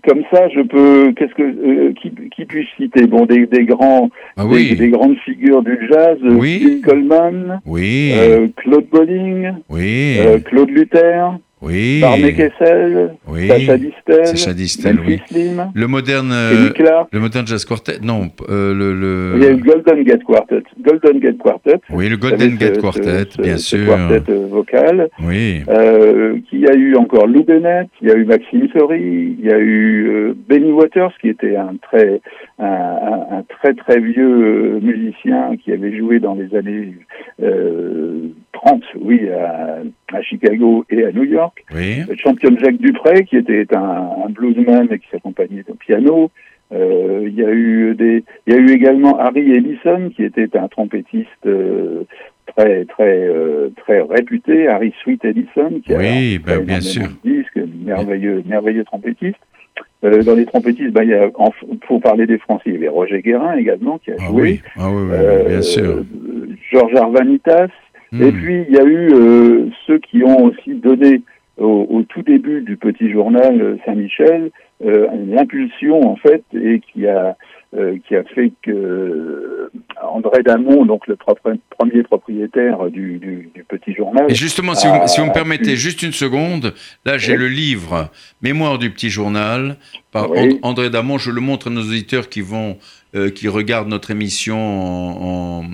[0.07, 1.13] comme ça, je peux.
[1.13, 3.07] Qu'est-ce que euh, qui, qui puis-je citer?
[3.07, 4.77] Bon, des, des grands, ah oui.
[4.77, 6.19] des, grandes figures du jazz.
[6.23, 6.83] Oui.
[6.85, 7.61] Coleman.
[7.67, 8.13] Oui.
[8.15, 9.53] Euh, Claude Bolling.
[9.69, 10.17] Oui.
[10.19, 11.39] Euh, Claude Luther.
[11.63, 12.01] Oui.
[12.01, 13.49] Barney Kessel, oui.
[13.49, 15.21] Sacha Distel, Sacha Distel oui.
[15.27, 16.71] Slim, le moderne, euh,
[17.13, 20.63] le moderne jazz quartet, non, euh, le, le, Il y a le Golden Gate Quartet,
[20.81, 21.77] Golden Gate Quartet.
[21.91, 23.87] Oui, le Golden Gate ce, Quartet, ce, bien ce sûr.
[23.95, 25.11] Quartet euh, vocal.
[25.23, 25.61] Oui.
[25.69, 29.53] Euh, qui a eu encore Lou Bennett, il y a eu Maxime Sorry, il y
[29.53, 32.23] a eu euh, Benny Waters, qui était un très,
[32.59, 36.95] un, un, un très très vieux musicien qui avait joué dans les années
[38.53, 39.81] 30, oui, à,
[40.13, 41.65] à, Chicago et à New York.
[41.75, 42.03] Oui.
[42.09, 46.31] Le champion Jacques Dupré, qui était un, un bluesman et qui s'accompagnait au piano.
[46.73, 50.57] Euh, il y a eu des, il y a eu également Harry Ellison, qui était
[50.57, 52.05] un trompettiste euh,
[52.47, 57.59] très très euh, très réputé, Harry Sweet Ellison, qui oui, a ben, bien sûr, disque,
[57.85, 59.39] merveilleux merveilleux trompettiste.
[60.03, 61.53] Euh, dans les trompettistes, ben, il y a, en,
[61.87, 64.43] pour parler des Français, il y avait Roger Guérin également qui a ah joué.
[64.43, 64.61] Oui.
[64.77, 66.05] Ah oui, oui, euh, bien sûr.
[66.71, 67.69] Georges Arvanitas.
[68.13, 68.23] Hmm.
[68.23, 71.23] Et puis il y a eu euh, ceux qui ont aussi donné
[71.59, 74.51] au, au, tout début du petit journal Saint-Michel
[74.85, 77.37] euh, l'impulsion en fait et qui a
[77.77, 79.71] euh, qui a fait que
[80.03, 84.25] André Damon, donc le propre, premier propriétaire du, du, du, petit journal.
[84.29, 87.39] Et justement, si, vous, si vous me permettez juste une seconde, là j'ai oui.
[87.39, 88.11] le livre
[88.43, 89.77] Mémoire du petit journal
[90.11, 90.59] par oui.
[90.63, 91.17] André Damon.
[91.17, 92.77] Je le montre à nos auditeurs qui vont
[93.15, 95.71] euh, qui regardent notre émission en, en,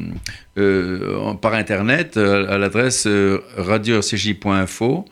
[0.58, 5.04] euh, en par internet à, à l'adresse euh, radio-rcj.info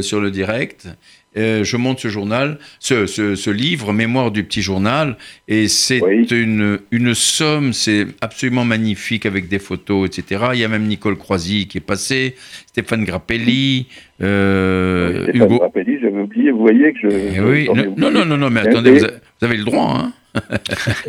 [0.00, 0.88] sur le direct.
[1.36, 5.16] Euh, je monte ce journal, ce, ce, ce, livre, Mémoire du petit journal,
[5.48, 6.26] et c'est oui.
[6.30, 10.46] une, une somme, c'est absolument magnifique avec des photos, etc.
[10.54, 12.36] Il y a même Nicole Croisy qui est passée,
[12.66, 13.86] Stéphane Grappelli,
[14.22, 15.58] euh, oui, Stéphane Hugo.
[15.58, 17.08] Grappelli, j'avais oublié, vous voyez que je.
[17.36, 17.68] Eh oui.
[17.98, 20.12] non, non, non, non, mais attendez, vous, avez, vous avez le droit, hein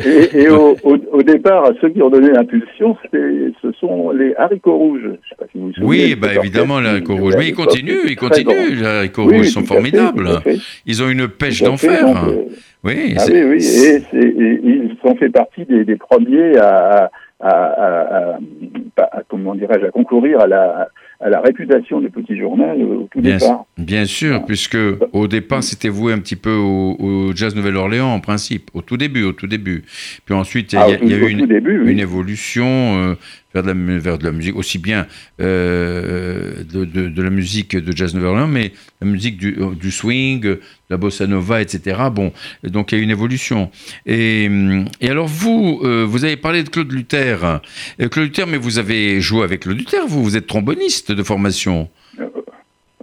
[0.04, 4.76] et, et au, au, au, départ, ceux qui ont donné l'impulsion, ce sont les haricots
[4.76, 5.10] rouges.
[5.22, 5.88] Je sais pas si vous vous souvenez.
[5.88, 7.34] Oui, bah, évidemment, les haricots rouges.
[7.38, 8.74] Mais ils continuent, ils continuent.
[8.80, 10.40] Les haricots oui, rouges sont formidables.
[10.42, 12.06] Fait, ils ont une pêche d'enfer.
[12.06, 12.44] Euh,
[12.84, 13.66] oui, ah oui, oui.
[14.12, 17.10] Et, et, ils ont fait partie des, des premiers à,
[17.40, 18.38] à, à,
[18.96, 20.88] à comment dirais-je, à concourir à la
[21.20, 23.64] à la réputation du petit journal au tout bien, départ.
[23.76, 24.44] Bien sûr, ah.
[24.46, 24.78] puisque
[25.12, 28.96] au départ c'était voué un petit peu au, au Jazz Nouvelle-Orléans en principe, au tout
[28.96, 29.82] début, au tout début.
[30.24, 31.92] Puis ensuite il ah, y, a, tout, y a eu une, début, oui.
[31.92, 33.14] une, évolution euh,
[33.52, 35.06] vers, de la, vers de la musique, aussi bien
[35.40, 40.56] euh, de, de, de, la musique de Jazz Nouvelle-Orléans, mais la musique du, du, swing,
[40.90, 42.00] la bossa nova, etc.
[42.12, 42.32] Bon,
[42.64, 43.70] donc il y a une évolution.
[44.06, 44.48] Et,
[45.00, 47.60] et alors vous, euh, vous avez parlé de Claude Luther.
[48.00, 51.22] Euh, Claude Luther, mais vous avez joué avec Claude Luther, vous, vous êtes tromboniste de
[51.22, 51.88] formation.
[52.20, 52.26] Euh,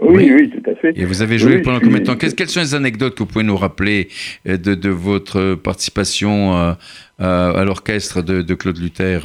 [0.02, 0.94] oui, oui, oui, tout à fait.
[0.96, 2.16] Et vous avez joué oui, pendant combien de temps?
[2.16, 4.10] Quelles sont les anecdotes que vous pouvez nous rappeler
[4.46, 6.78] de, de votre participation à,
[7.20, 9.22] à, à l'orchestre de, de, Claude Luther?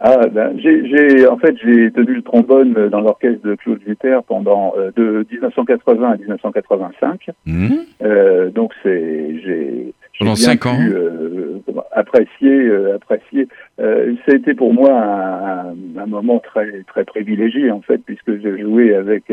[0.00, 4.72] Ah, ben, j'ai, en fait, j'ai tenu le trombone dans l'orchestre de Claude Luther pendant
[4.78, 7.30] euh, de 1980 à 1985.
[7.44, 7.68] Mmh.
[8.02, 10.78] Euh, donc c'est, j'ai pendant cinq ans?
[10.80, 11.60] Euh,
[11.92, 13.48] apprécier, apprécier.
[13.80, 18.40] Euh, ça a été pour moi un, un, moment très très privilégié en fait, puisque
[18.40, 19.24] j'ai joué avec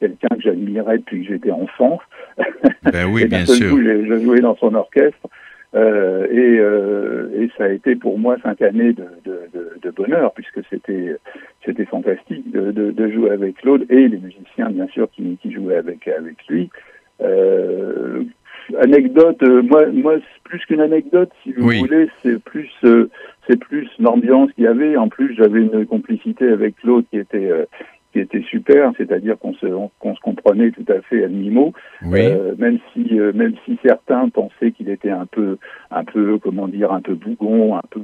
[0.00, 1.98] quelqu'un que j'admirais depuis que j'étais enfant.
[2.92, 3.70] Ben oui, et bien sûr.
[3.70, 5.26] Coup, j'ai joué dans son orchestre.
[5.74, 9.90] Euh, et, euh, et, ça a été pour moi cinq années de, de, de, de
[9.90, 11.16] bonheur puisque c'était
[11.64, 16.06] c'était fantastique de, jouer avec Claude et les musiciens bien sûr qui, qui jouaient avec
[16.06, 16.70] avec lui.
[17.20, 18.22] Euh,
[18.80, 21.80] anecdote, moi moi plus qu'une anecdote si vous oui.
[21.80, 22.70] voulez, c'est plus
[23.46, 24.96] c'est plus l'ambiance qu'il y avait.
[24.96, 27.50] En plus j'avais une complicité avec Claude qui était
[28.14, 29.66] qui était super, c'est-à-dire qu'on se,
[29.98, 31.72] qu'on se comprenait tout à fait à demi-mot,
[32.04, 35.58] euh, même si euh, même si certains pensaient qu'il était un peu
[35.90, 38.00] un peu comment dire un peu bougon, un peu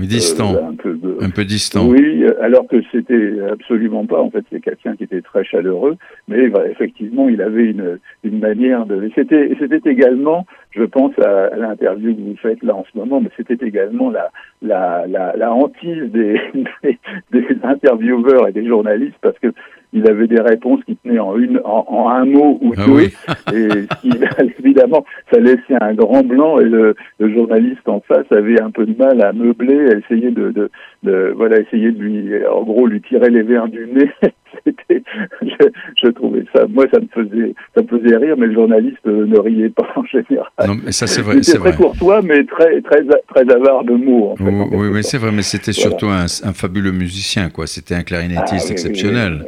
[0.00, 1.86] distant, un peu un peu distant.
[1.86, 4.20] Oui, alors que c'était absolument pas.
[4.20, 8.40] En fait, c'est quelqu'un qui était très chaleureux, mais bah, effectivement, il avait une une
[8.40, 9.10] manière de.
[9.14, 13.30] C'était c'était également, je pense à, l'interview que vous faites là en ce moment, mais
[13.36, 16.40] c'était également la la la, la hantise des,
[17.30, 19.48] des intervieweurs et des journalistes parce que
[19.92, 23.00] il avait des réponses qui tenaient en une en, un mot ou ah deux.
[23.54, 23.86] et
[24.58, 28.86] évidemment ça laissait un grand blanc et le, le, journaliste en face avait un peu
[28.86, 30.70] de mal à meubler à essayer de, de,
[31.02, 34.10] de voilà essayer de lui en gros lui tirer les verres du nez.
[34.64, 35.02] C'était
[35.40, 35.68] je,
[36.02, 39.38] je, trouvais ça moi ça me faisait ça me faisait rire mais le journaliste ne
[39.38, 40.50] riait pas en général.
[40.66, 44.32] Non mais ça c'est vrai c'est très courtois mais très très très avare de mots
[44.32, 47.66] en fait, oui, oui, oui c'est vrai mais c'était surtout un, un, fabuleux musicien quoi.
[47.66, 49.44] C'était un clarinettiste ah, exceptionnel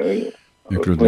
[0.71, 1.03] Claude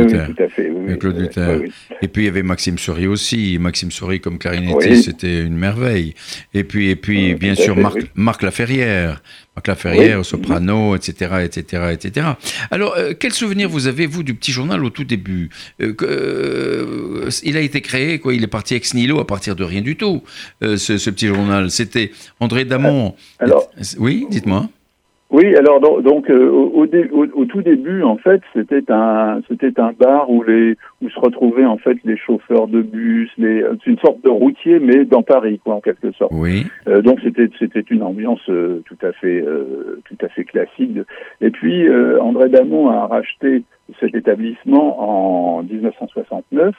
[1.18, 1.62] Luther.
[2.02, 3.58] Et puis il y avait Maxime Souris aussi.
[3.58, 6.14] Maxime Souris comme clarinettiste, c'était une merveille.
[6.52, 9.22] Et puis, et puis bien sûr, Marc, Marc Laferrière.
[9.56, 12.26] Marc Laferrière, soprano, etc., etc., etc.
[12.72, 15.48] Alors, euh, quel souvenir vous avez, vous, du petit journal au tout début?
[15.80, 19.62] Euh, euh, Il a été créé, quoi, il est parti ex nihilo à partir de
[19.62, 20.24] rien du tout,
[20.60, 21.70] ce, ce, petit journal.
[21.70, 23.14] C'était André Damon.
[23.38, 24.68] Alors, oui, dites-moi.
[25.34, 30.30] Oui, alors donc, euh, au, au, tout début, en fait, c'était un c'était un bar
[30.30, 34.22] où les où se retrouvaient en fait les chauffeurs de bus, les c'est une sorte
[34.22, 36.30] de routier mais dans Paris quoi en quelque sorte.
[36.32, 36.64] Oui.
[36.86, 39.44] Euh, donc c'était c'était une ambiance euh, tout à fait
[40.04, 41.00] tout à fait classique.
[41.40, 41.84] Et puis
[42.20, 43.64] André Damon a racheté
[43.98, 46.76] cet établissement en 1969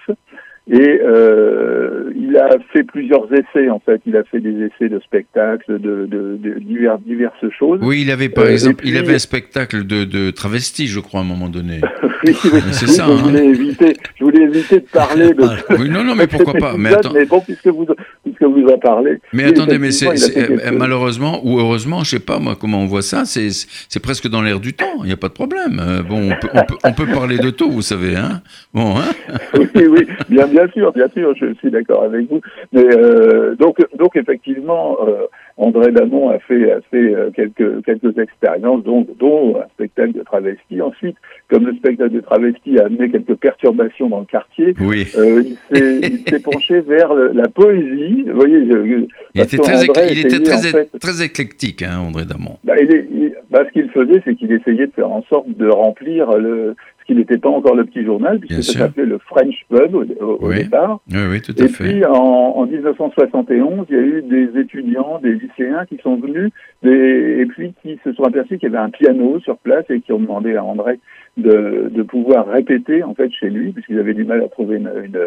[0.68, 4.02] et euh, il a fait plusieurs essais, en fait.
[4.08, 7.80] Il a fait des essais de spectacles, de, de, de divers, diverses choses.
[7.84, 11.20] Oui, il avait par euh, exemple, il avait un spectacle de, de travesti, je crois,
[11.20, 11.82] à un moment donné.
[12.24, 12.34] oui,
[12.72, 13.06] c'est ça.
[13.06, 13.16] Je, hein.
[13.16, 15.44] voulais éviter, je voulais éviter de parler de.
[15.44, 17.14] Ah, oui, non, non, mais pourquoi pas mais, attends...
[17.14, 17.86] mais bon, puisque vous,
[18.24, 19.20] puisque vous en parlez.
[19.34, 23.24] Mais attendez, mais c'est malheureusement ou heureusement, je sais pas moi comment on voit ça.
[23.26, 25.02] C'est presque dans l'air du temps.
[25.02, 25.80] Il n'y a pas de problème.
[25.80, 28.42] Euh, bon, on peut, on peut, on peut parler de tout, vous savez, hein.
[28.74, 29.12] Bon, hein.
[29.54, 32.42] oui, oui, bien bien sûr, bien sûr, je suis d'accord avec vous.
[32.72, 35.26] Mais euh, donc, donc effectivement, euh,
[35.58, 40.24] André Damon a fait, a fait euh, quelques, quelques expériences, dont, dont un spectacle de
[40.24, 40.82] travesti.
[40.82, 41.18] Ensuite,
[41.50, 45.08] comme le spectacle de travesti a amené quelques perturbations dans le quartier, oui.
[45.72, 48.24] il s'est penché vers la poésie.
[48.28, 52.58] Vous voyez, il était, très, il était très, très, éclectique, hein, André Damon.
[52.64, 56.38] Bah, il bah, ce qu'il faisait, c'est qu'il essayait de faire en sorte de remplir
[56.38, 60.52] le, qui n'était pas encore le petit journal, puisque ça s'appelait le French Pub au,
[60.52, 61.00] départ.
[61.12, 65.34] Oui, oui, tout à et puis en, 1971, il y a eu des étudiants, des
[65.34, 66.52] lycéens qui sont venus,
[66.84, 70.12] et puis qui se sont aperçus qu'il y avait un piano sur place et qui
[70.12, 71.00] ont demandé à André
[71.38, 74.92] de, de pouvoir répéter en fait chez lui, puisqu'ils avaient du mal à trouver une,
[75.04, 75.20] une,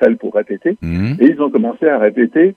[0.00, 0.76] salle pour répéter.
[0.82, 1.16] Mhm.
[1.20, 2.54] Et ils ont commencé à répéter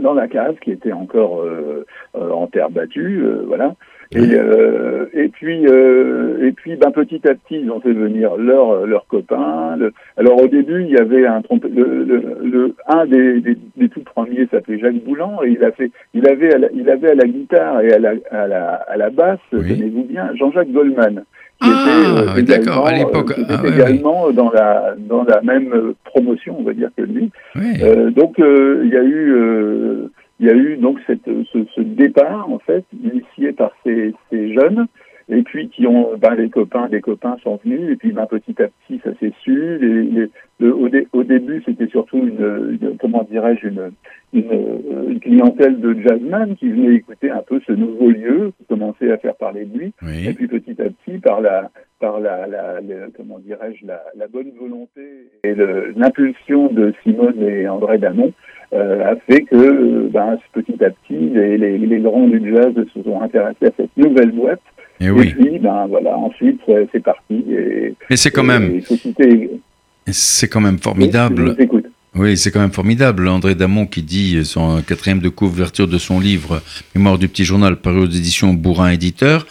[0.00, 1.86] dans la cave qui était encore euh,
[2.16, 3.74] euh, en terre battue, euh, voilà.
[4.12, 8.84] Et, euh, et puis, et puis, ben, petit à petit, ils ont fait venir leurs
[8.84, 9.76] leurs copains.
[9.76, 13.88] Le, alors au début, il y avait un le, le, le, un des, des, des
[13.88, 17.10] tout premiers s'appelait Jacques Boulan et il a fait, il avait, à la, il avait
[17.10, 21.22] à la guitare et à la à la, à la basse, tenez-vous bien, Jean-Jacques Goldman.
[21.60, 23.34] Ah, était, euh, d'accord, à l'époque.
[23.48, 27.30] Ah, également dans la dans la même promotion, on va dire que lui.
[27.56, 32.50] Euh, donc il y a eu il y a eu donc cette, ce, ce, départ
[32.50, 34.86] en fait initié par ces, ces, jeunes
[35.28, 38.54] et puis qui ont ben, les copains les copains sont venus et puis ben, petit
[38.62, 42.78] à petit ça s'est su les, les, le, au, dé, au, début c'était surtout une,
[42.80, 43.90] une comment dirais-je une,
[44.32, 49.10] une, une, clientèle de jazzman qui venait écouter un peu ce nouveau lieu qui commençait
[49.10, 50.28] à faire parler de lui oui.
[50.28, 54.28] et puis petit à petit par la par la, la, la comment dirais-je la, la,
[54.28, 55.02] bonne volonté
[55.44, 55.54] et
[55.96, 58.32] l'impulsion de Simone et André Damon
[58.72, 63.02] euh, a fait que ben, petit à petit, les, les, les, grands du jazz se
[63.02, 64.60] sont intéressés à cette nouvelle boîte.
[65.00, 65.28] Et, eh oui.
[65.28, 66.60] et puis, ben, voilà, ensuite,
[66.92, 67.44] c'est parti.
[67.50, 68.80] Et, Mais c'est quand même...
[70.12, 71.56] C'est quand même formidable.
[72.16, 73.28] Oui, c'est quand même formidable.
[73.28, 76.60] André Damon qui dit son quatrième de couverture de son livre
[76.96, 79.46] Mémoire du petit journal paru aux éditions Bourrin éditeur.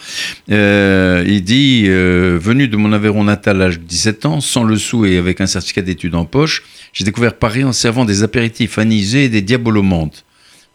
[0.50, 4.62] Euh, il dit euh, Venu de mon Aveyron natal à l'âge de 17 ans, sans
[4.62, 8.22] le sou et avec un certificat d'études en poche, j'ai découvert Paris en servant des
[8.22, 10.26] apéritifs anisés et des diabolomantes.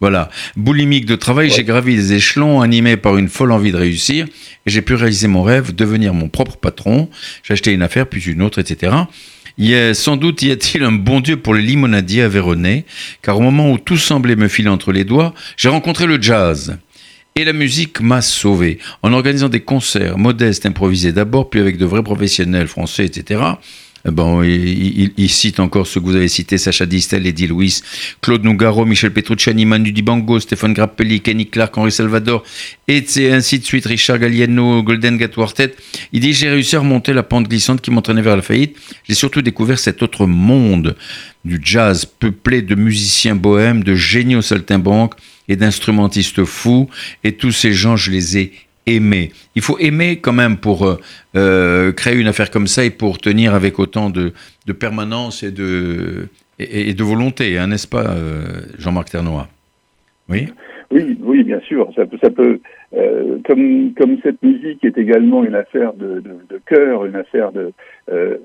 [0.01, 0.29] Voilà.
[0.57, 4.25] Boulimique de travail, j'ai gravi des échelons animé par une folle envie de réussir
[4.65, 7.09] et j'ai pu réaliser mon rêve, devenir mon propre patron.
[7.43, 8.91] J'ai acheté une affaire, puis une autre, etc.
[9.57, 12.85] Il sans doute y a-t-il un bon Dieu pour les limonadiers avéronnais,
[13.21, 16.77] car au moment où tout semblait me filer entre les doigts, j'ai rencontré le jazz.
[17.35, 18.79] Et la musique m'a sauvé.
[19.01, 23.41] En organisant des concerts modestes, improvisés d'abord, puis avec de vrais professionnels français, etc.,
[24.05, 27.81] Bon, il, cite encore ceux que vous avez cités, Sacha Distel, Eddie Louis,
[28.21, 32.43] Claude Nougaro, Michel Petrucciani, Manu Dibango, Stéphane Grappelli, Kenny Clark, Henri Salvador,
[32.87, 35.73] et ainsi de suite, Richard Galliano, Golden Gate Quartet.
[36.13, 38.77] Il dit, j'ai réussi à remonter la pente glissante qui m'entraînait vers la faillite.
[39.07, 40.95] J'ai surtout découvert cet autre monde
[41.43, 45.15] du jazz peuplé de musiciens bohèmes, de géniaux saltimbanques
[45.47, 46.89] et d'instrumentistes fous.
[47.23, 48.53] Et tous ces gens, je les ai
[48.85, 49.31] aimer.
[49.55, 50.97] Il faut aimer quand même pour euh,
[51.35, 54.31] euh, créer une affaire comme ça et pour tenir avec autant de,
[54.79, 56.27] permanence et de,
[56.59, 58.43] et, de volonté, hein, n'est-ce pas, euh,
[58.77, 59.47] Jean-Marc Ternois?
[60.29, 60.47] Oui
[60.91, 61.91] Oui, oui, bien sûr.
[61.95, 62.59] Ça peut, ça peut
[63.45, 67.73] comme, comme cette musique est également une affaire de, de cœur, une affaire de,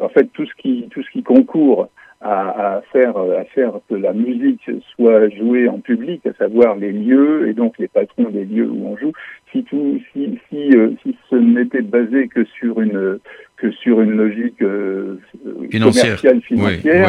[0.01, 1.88] en fait, tout ce qui, tout ce qui concourt
[2.21, 6.93] à, à, faire, à faire que la musique soit jouée en public, à savoir les
[6.93, 9.12] lieux et donc les patrons des lieux où on joue.
[9.53, 13.18] Si tout, si, si, euh, si ce n'était basé que sur une
[13.61, 15.19] que sur une logique euh,
[15.71, 16.05] financière.
[16.05, 17.09] commerciale financière,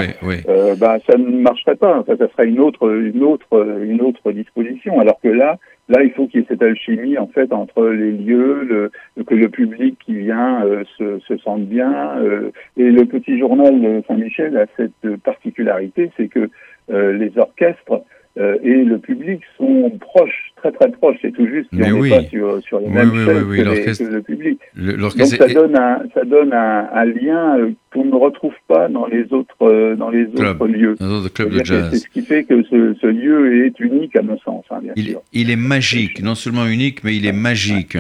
[0.50, 2.00] Euh, bah, ça ne marcherait pas.
[2.00, 5.00] Enfin, ça serait une autre, une autre, une autre disposition.
[5.00, 5.58] Alors que là,
[5.92, 9.36] Là, il faut qu'il y ait cette alchimie en fait entre les lieux, le, que
[9.36, 12.18] le public qui vient euh, se, se, sente bien.
[12.18, 16.50] Euh, et le petit journal Saint-Michel a cette particularité, c'est que
[16.92, 18.04] euh, les orchestres
[18.38, 21.18] et le public sont proches, très très proches.
[21.22, 24.60] C'est tout juste n'est pas sur, sur les mêmes oui, que, le public.
[24.76, 27.58] Donc ça donne un, ça donne un, un lien
[27.92, 30.96] qu'on ne retrouve pas dans les autres, euh, dans les autres lieux.
[30.98, 34.64] C'est ce qui fait que ce, ce, lieu est unique à mon sens.
[34.70, 35.22] Hein, bien il, sûr.
[35.34, 37.98] il, est magique, non seulement unique, mais il est magique,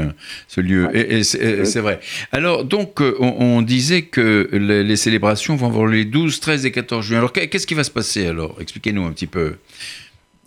[0.47, 0.87] ce lieu.
[0.95, 1.99] Et, c'est vrai.
[2.31, 6.65] Alors, donc, euh, on, on disait que les, les, célébrations vont avoir les 12, 13
[6.65, 7.17] et 14 juin.
[7.17, 8.57] Alors, qu'est-ce qui va se passer alors?
[8.61, 9.55] Expliquez-nous un petit peu.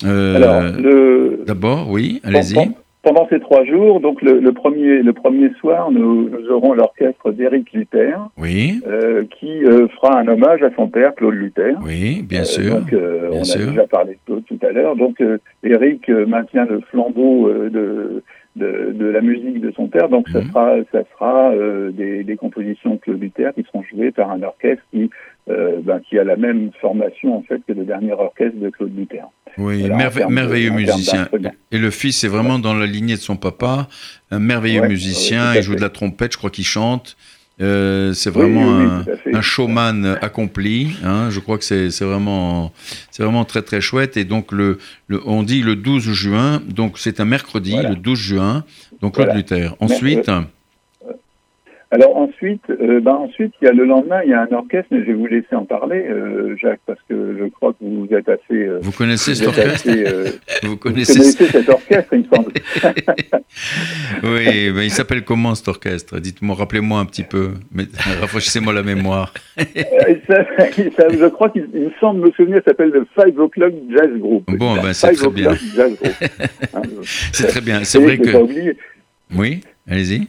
[0.05, 2.71] Euh, D'abord, oui, allez-y
[3.03, 7.33] pendant ces trois jours, donc le, le, premier, le premier soir, nous, nous aurons l'orchestre
[7.33, 8.81] d'Éric Luther, oui.
[8.87, 11.75] euh, qui euh, fera un hommage à son père, Claude Luther.
[11.85, 12.77] Oui, bien euh, sûr.
[12.77, 13.69] donc, bien on sûr.
[13.69, 14.97] a déjà parlé de Claude tout à l'heure.
[14.97, 15.23] Donc,
[15.63, 18.23] Éric maintient le flambeau de,
[18.57, 20.09] de, de, la musique de son père.
[20.09, 20.49] Donc, ça Mhm.
[20.49, 21.53] sera, ça sera
[21.93, 25.11] des, des compositions de Claude Luther qui seront jouées par un orchestre qui,
[25.47, 29.25] ben, qui a la même formation en fait que le dernier orchestre de Claude Luther.
[29.59, 31.29] Oui, merve- de- merveilleux musicien.
[31.71, 33.89] Et le fils est vraiment dans la lignée de son papa,
[34.31, 37.17] un merveilleux Ouais, musicien, ouais, il joue de la trompette, je crois qu'il chante.
[37.61, 40.97] Euh, c'est vraiment oui, oui, un, showman accompli.
[41.05, 42.73] Hein, je crois que c'est vraiment,
[43.13, 44.17] c'est vraiment très très chouette.
[44.17, 47.91] Et donc le, le- on dit le 12 juin, donc c'est un mercredi, Voilà.
[47.91, 48.65] le 12 juin.
[49.03, 49.41] Donc Claude Voilà.
[49.41, 49.77] Luther.
[49.79, 50.29] Ensuite,
[51.95, 54.89] Alors ensuite, euh, ben ensuite, il y a le lendemain, il y a un orchestre,
[54.91, 58.09] mais je vais vous laisser en parler, euh, Jacques, parce que je crois que vous
[58.11, 58.67] êtes assez.
[58.67, 59.89] euh, vous connaissez cet orchestre
[60.65, 62.53] Vous connaissez cet orchestre, il me semble.
[64.25, 66.19] Oui, mais il s'appelle comment cet orchestre?
[66.19, 67.51] Dites-moi, rappelez-moi un petit peu.
[67.73, 67.85] Mais
[68.21, 69.33] rafraîchissez-moi la mémoire.
[69.57, 70.45] Ça,
[70.97, 74.11] ça, je crois qu'il il me semble me souvenir, ça s'appelle le Five O'Clock Jazz
[74.19, 74.51] Group.
[74.57, 75.53] Bon, ben, c'est Five très bien.
[75.53, 76.83] Hein,
[77.33, 77.85] C'est très bien.
[77.85, 78.37] C'est vrai que.
[78.37, 78.77] oublié.
[79.33, 80.27] Oui, allez-y.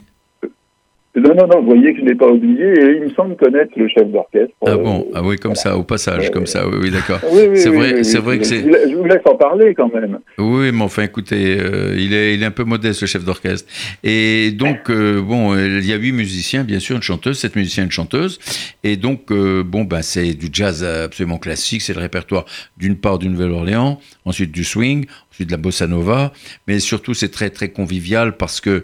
[1.17, 3.37] Non, non, non, vous voyez que je ne l'ai pas oublié, et il me semble
[3.37, 4.53] connaître le chef d'orchestre.
[4.65, 7.19] Ah euh, bon, ah oui, comme ça, au passage, comme ça, oui, oui, d'accord.
[7.31, 9.73] oui, oui, C'est oui, vrai- oui, c'est vrai que c'est- Je vous laisse en parler
[9.73, 10.19] quand même.
[10.37, 13.71] Oui, mais enfin, écoutez, euh, il, est, il est un peu modeste, le chef d'orchestre.
[14.03, 17.85] Et donc, euh, bon, il y a huit musiciens, bien sûr, une chanteuse, sept musiciens,
[17.85, 18.37] une chanteuse.
[18.83, 21.81] Et donc, euh, bon, ben, c'est du jazz absolument classique.
[21.81, 22.45] C'est le répertoire
[22.77, 26.33] d'une part du Nouvelle-Orléans, ensuite du swing, ensuite de la bossa nova.
[26.67, 28.83] Mais surtout, c'est très, très convivial parce que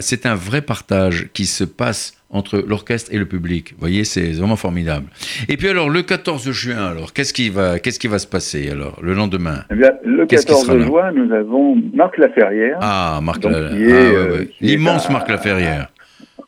[0.00, 3.72] c'est un vrai partage qui se passe entre l'orchestre et le public.
[3.72, 5.06] Vous voyez, c'est vraiment formidable.
[5.48, 8.70] Et puis alors, le 14 juin, alors, qu'est-ce qui va, qu'est-ce qui va se passer
[8.70, 9.64] alors, le lendemain?
[9.70, 10.86] Eh bien, le Qu'est-ce qui 14 sera là?
[10.86, 15.28] juin, nous avons Marc Laferrière, Ah, Marc Donc, La- qui est, ah, euh, l'immense Marc
[15.30, 15.88] Laferrière.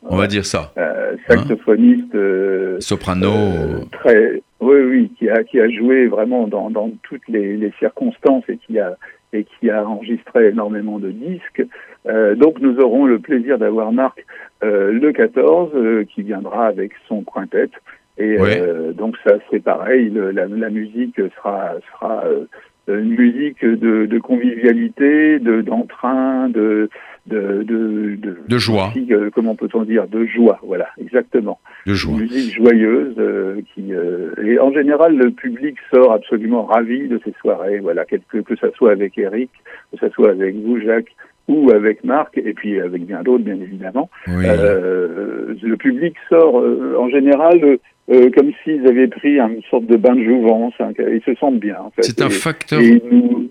[0.07, 0.73] On va dire ça.
[0.79, 3.31] euh, saxophoniste euh, Soprano.
[3.33, 7.73] euh, très, oui, oui, qui a, qui a joué vraiment dans, dans toutes les, les
[7.79, 8.97] circonstances et qui a
[9.33, 11.65] et qui a enregistré énormément de disques.
[12.07, 14.25] Euh, donc nous aurons le plaisir d'avoir Marc
[14.63, 17.71] euh, le 14 euh, qui viendra avec son quintet.
[18.19, 18.61] Et Ouais.
[18.61, 22.45] euh, donc ça c'est pareil, le- la, la musique sera sera euh,
[22.87, 26.89] une musique de, de convivialité, de d'entrain, de
[27.27, 28.89] de de, de, De joie.
[28.89, 30.61] aussi, euh, comment peut-on dire, de joie.
[30.63, 32.19] Voilà, exactement de une joie.
[32.19, 37.33] musique joyeuse euh, qui euh, et en général le public sort absolument ravi de ces
[37.41, 39.51] soirées voilà quelque que ça soit avec Eric
[39.93, 41.15] que ça soit avec vous Jacques
[41.49, 44.45] ou avec Marc et puis avec bien d'autres bien évidemment Oui.
[44.47, 47.79] Euh, le public sort euh, en général
[48.11, 51.61] euh, comme s'ils avaient pris une sorte de bain de jouvence hein, ils se sentent
[51.61, 52.81] bien en fait C'est un facteur.
[52.81, 53.51] et ils nous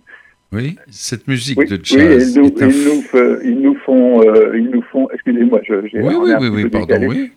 [0.52, 2.38] Oui, cette musique de jazz.
[2.38, 3.02] Oui, ils, nous,
[3.44, 4.22] ils, nous, font,
[4.54, 5.08] ils nous font.
[5.12, 6.00] Excusez-moi, j'ai.
[6.00, 7.32] Oui, oui, oui, oui, pardon, oui.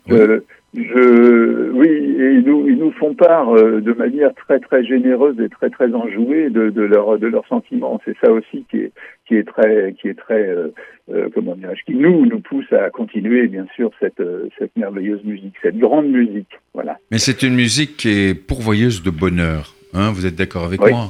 [0.74, 5.38] Je, oui, et ils nous, ils nous font part euh, de manière très très généreuse
[5.40, 8.00] et très très enjouée de, de leurs de leurs sentiments.
[8.04, 8.92] C'est ça aussi qui est
[9.26, 10.74] qui est très qui est très euh,
[11.10, 14.22] euh comment dirais-je qui nous nous pousse à continuer bien sûr cette
[14.58, 16.60] cette merveilleuse musique, cette grande musique.
[16.74, 16.98] Voilà.
[17.10, 19.74] Mais c'est une musique qui est pourvoyeuse de bonheur.
[19.94, 21.08] Hein, vous êtes d'accord avec moi?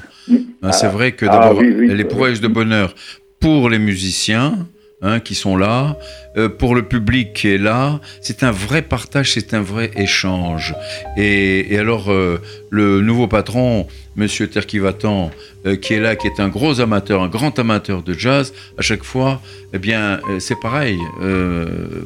[0.62, 2.94] Hein, C'est vrai que ah d'abord elle est pourvoyeuse de bonheur
[3.40, 4.52] pour les musiciens
[5.03, 5.99] Hein, qui sont là,
[6.38, 8.01] euh, pour le public qui est là.
[8.22, 10.74] C'est un vrai partage, c'est un vrai échange.
[11.18, 12.40] Et, alors, euh,
[12.70, 13.86] le nouveau patron,
[14.16, 15.30] Monsieur Terkivatan,
[15.66, 18.82] euh, qui est là, qui est un gros amateur, un grand amateur de jazz, à
[18.82, 19.42] chaque fois,
[19.74, 20.99] eh bien, c'est pareil,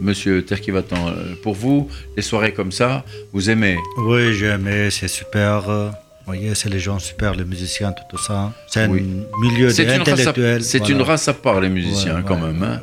[0.01, 1.15] Monsieur Terkivatan.
[1.45, 3.79] Pour vous, les soirées comme ça, vous aimez?
[3.99, 5.93] Oui, j'aime, c'est super
[6.27, 8.53] voyez, c'est les gens super, les musiciens, tout, ça.
[8.67, 10.63] C'est un milieu intellectuel.
[10.63, 12.63] C'est une race à part, les musiciens, quand même.
[12.63, 12.81] Hein.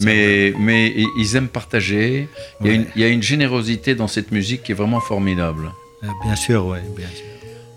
[0.00, 2.28] Mais, mais ils aiment partager.
[2.60, 5.00] Il y, a une, il y, a une, générosité dans cette musique qui est vraiment
[5.00, 5.72] formidable.
[6.02, 7.24] Euh, bien sûr, oui, bien sûr.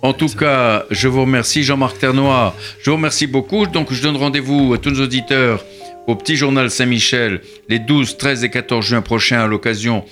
[0.02, 2.56] En tout cas, je vous remercie, Jean-Marc Ternois.
[2.82, 3.68] Je vous remercie beaucoup.
[3.68, 5.64] Donc, je donne rendez-vous à tous nos auditeurs
[6.08, 10.04] au Petit Journal Saint-Michel les 12, 13 et 14 juin prochains à l'occasion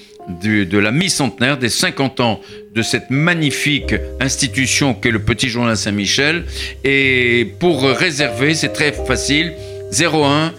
[0.44, 2.42] de la mi-centenaire, des 50 ans
[2.76, 6.44] de cette magnifique institution qu'est le Petit Journal Saint-Michel.
[6.84, 9.54] Et pour réserver, c'est très facile,
[9.98, 10.54] 01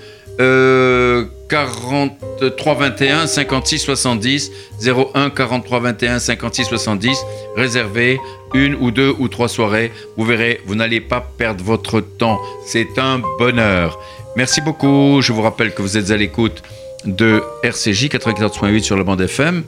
[1.48, 4.52] 43 21 56 70
[4.86, 7.18] 01 43 21 56 70
[7.56, 8.20] réservez
[8.54, 9.90] une ou deux ou trois soirées.
[10.16, 12.38] Vous verrez vous n'allez pas perdre votre temps.
[12.66, 13.98] C'est un bonheur
[14.38, 16.62] merci beaucoup je vous rappelle que vous êtes à l'écoute
[17.04, 19.64] de RCJ 94.8 sur la bande FM,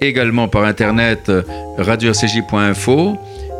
[0.00, 1.30] également par internet
[1.78, 3.16] radio-rcj.info.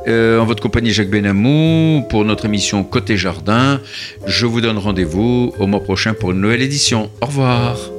[0.09, 3.81] Euh, en votre compagnie Jacques Benamou pour notre émission Côté Jardin.
[4.25, 7.11] Je vous donne rendez-vous au mois prochain pour une nouvelle édition.
[7.21, 7.96] Au revoir.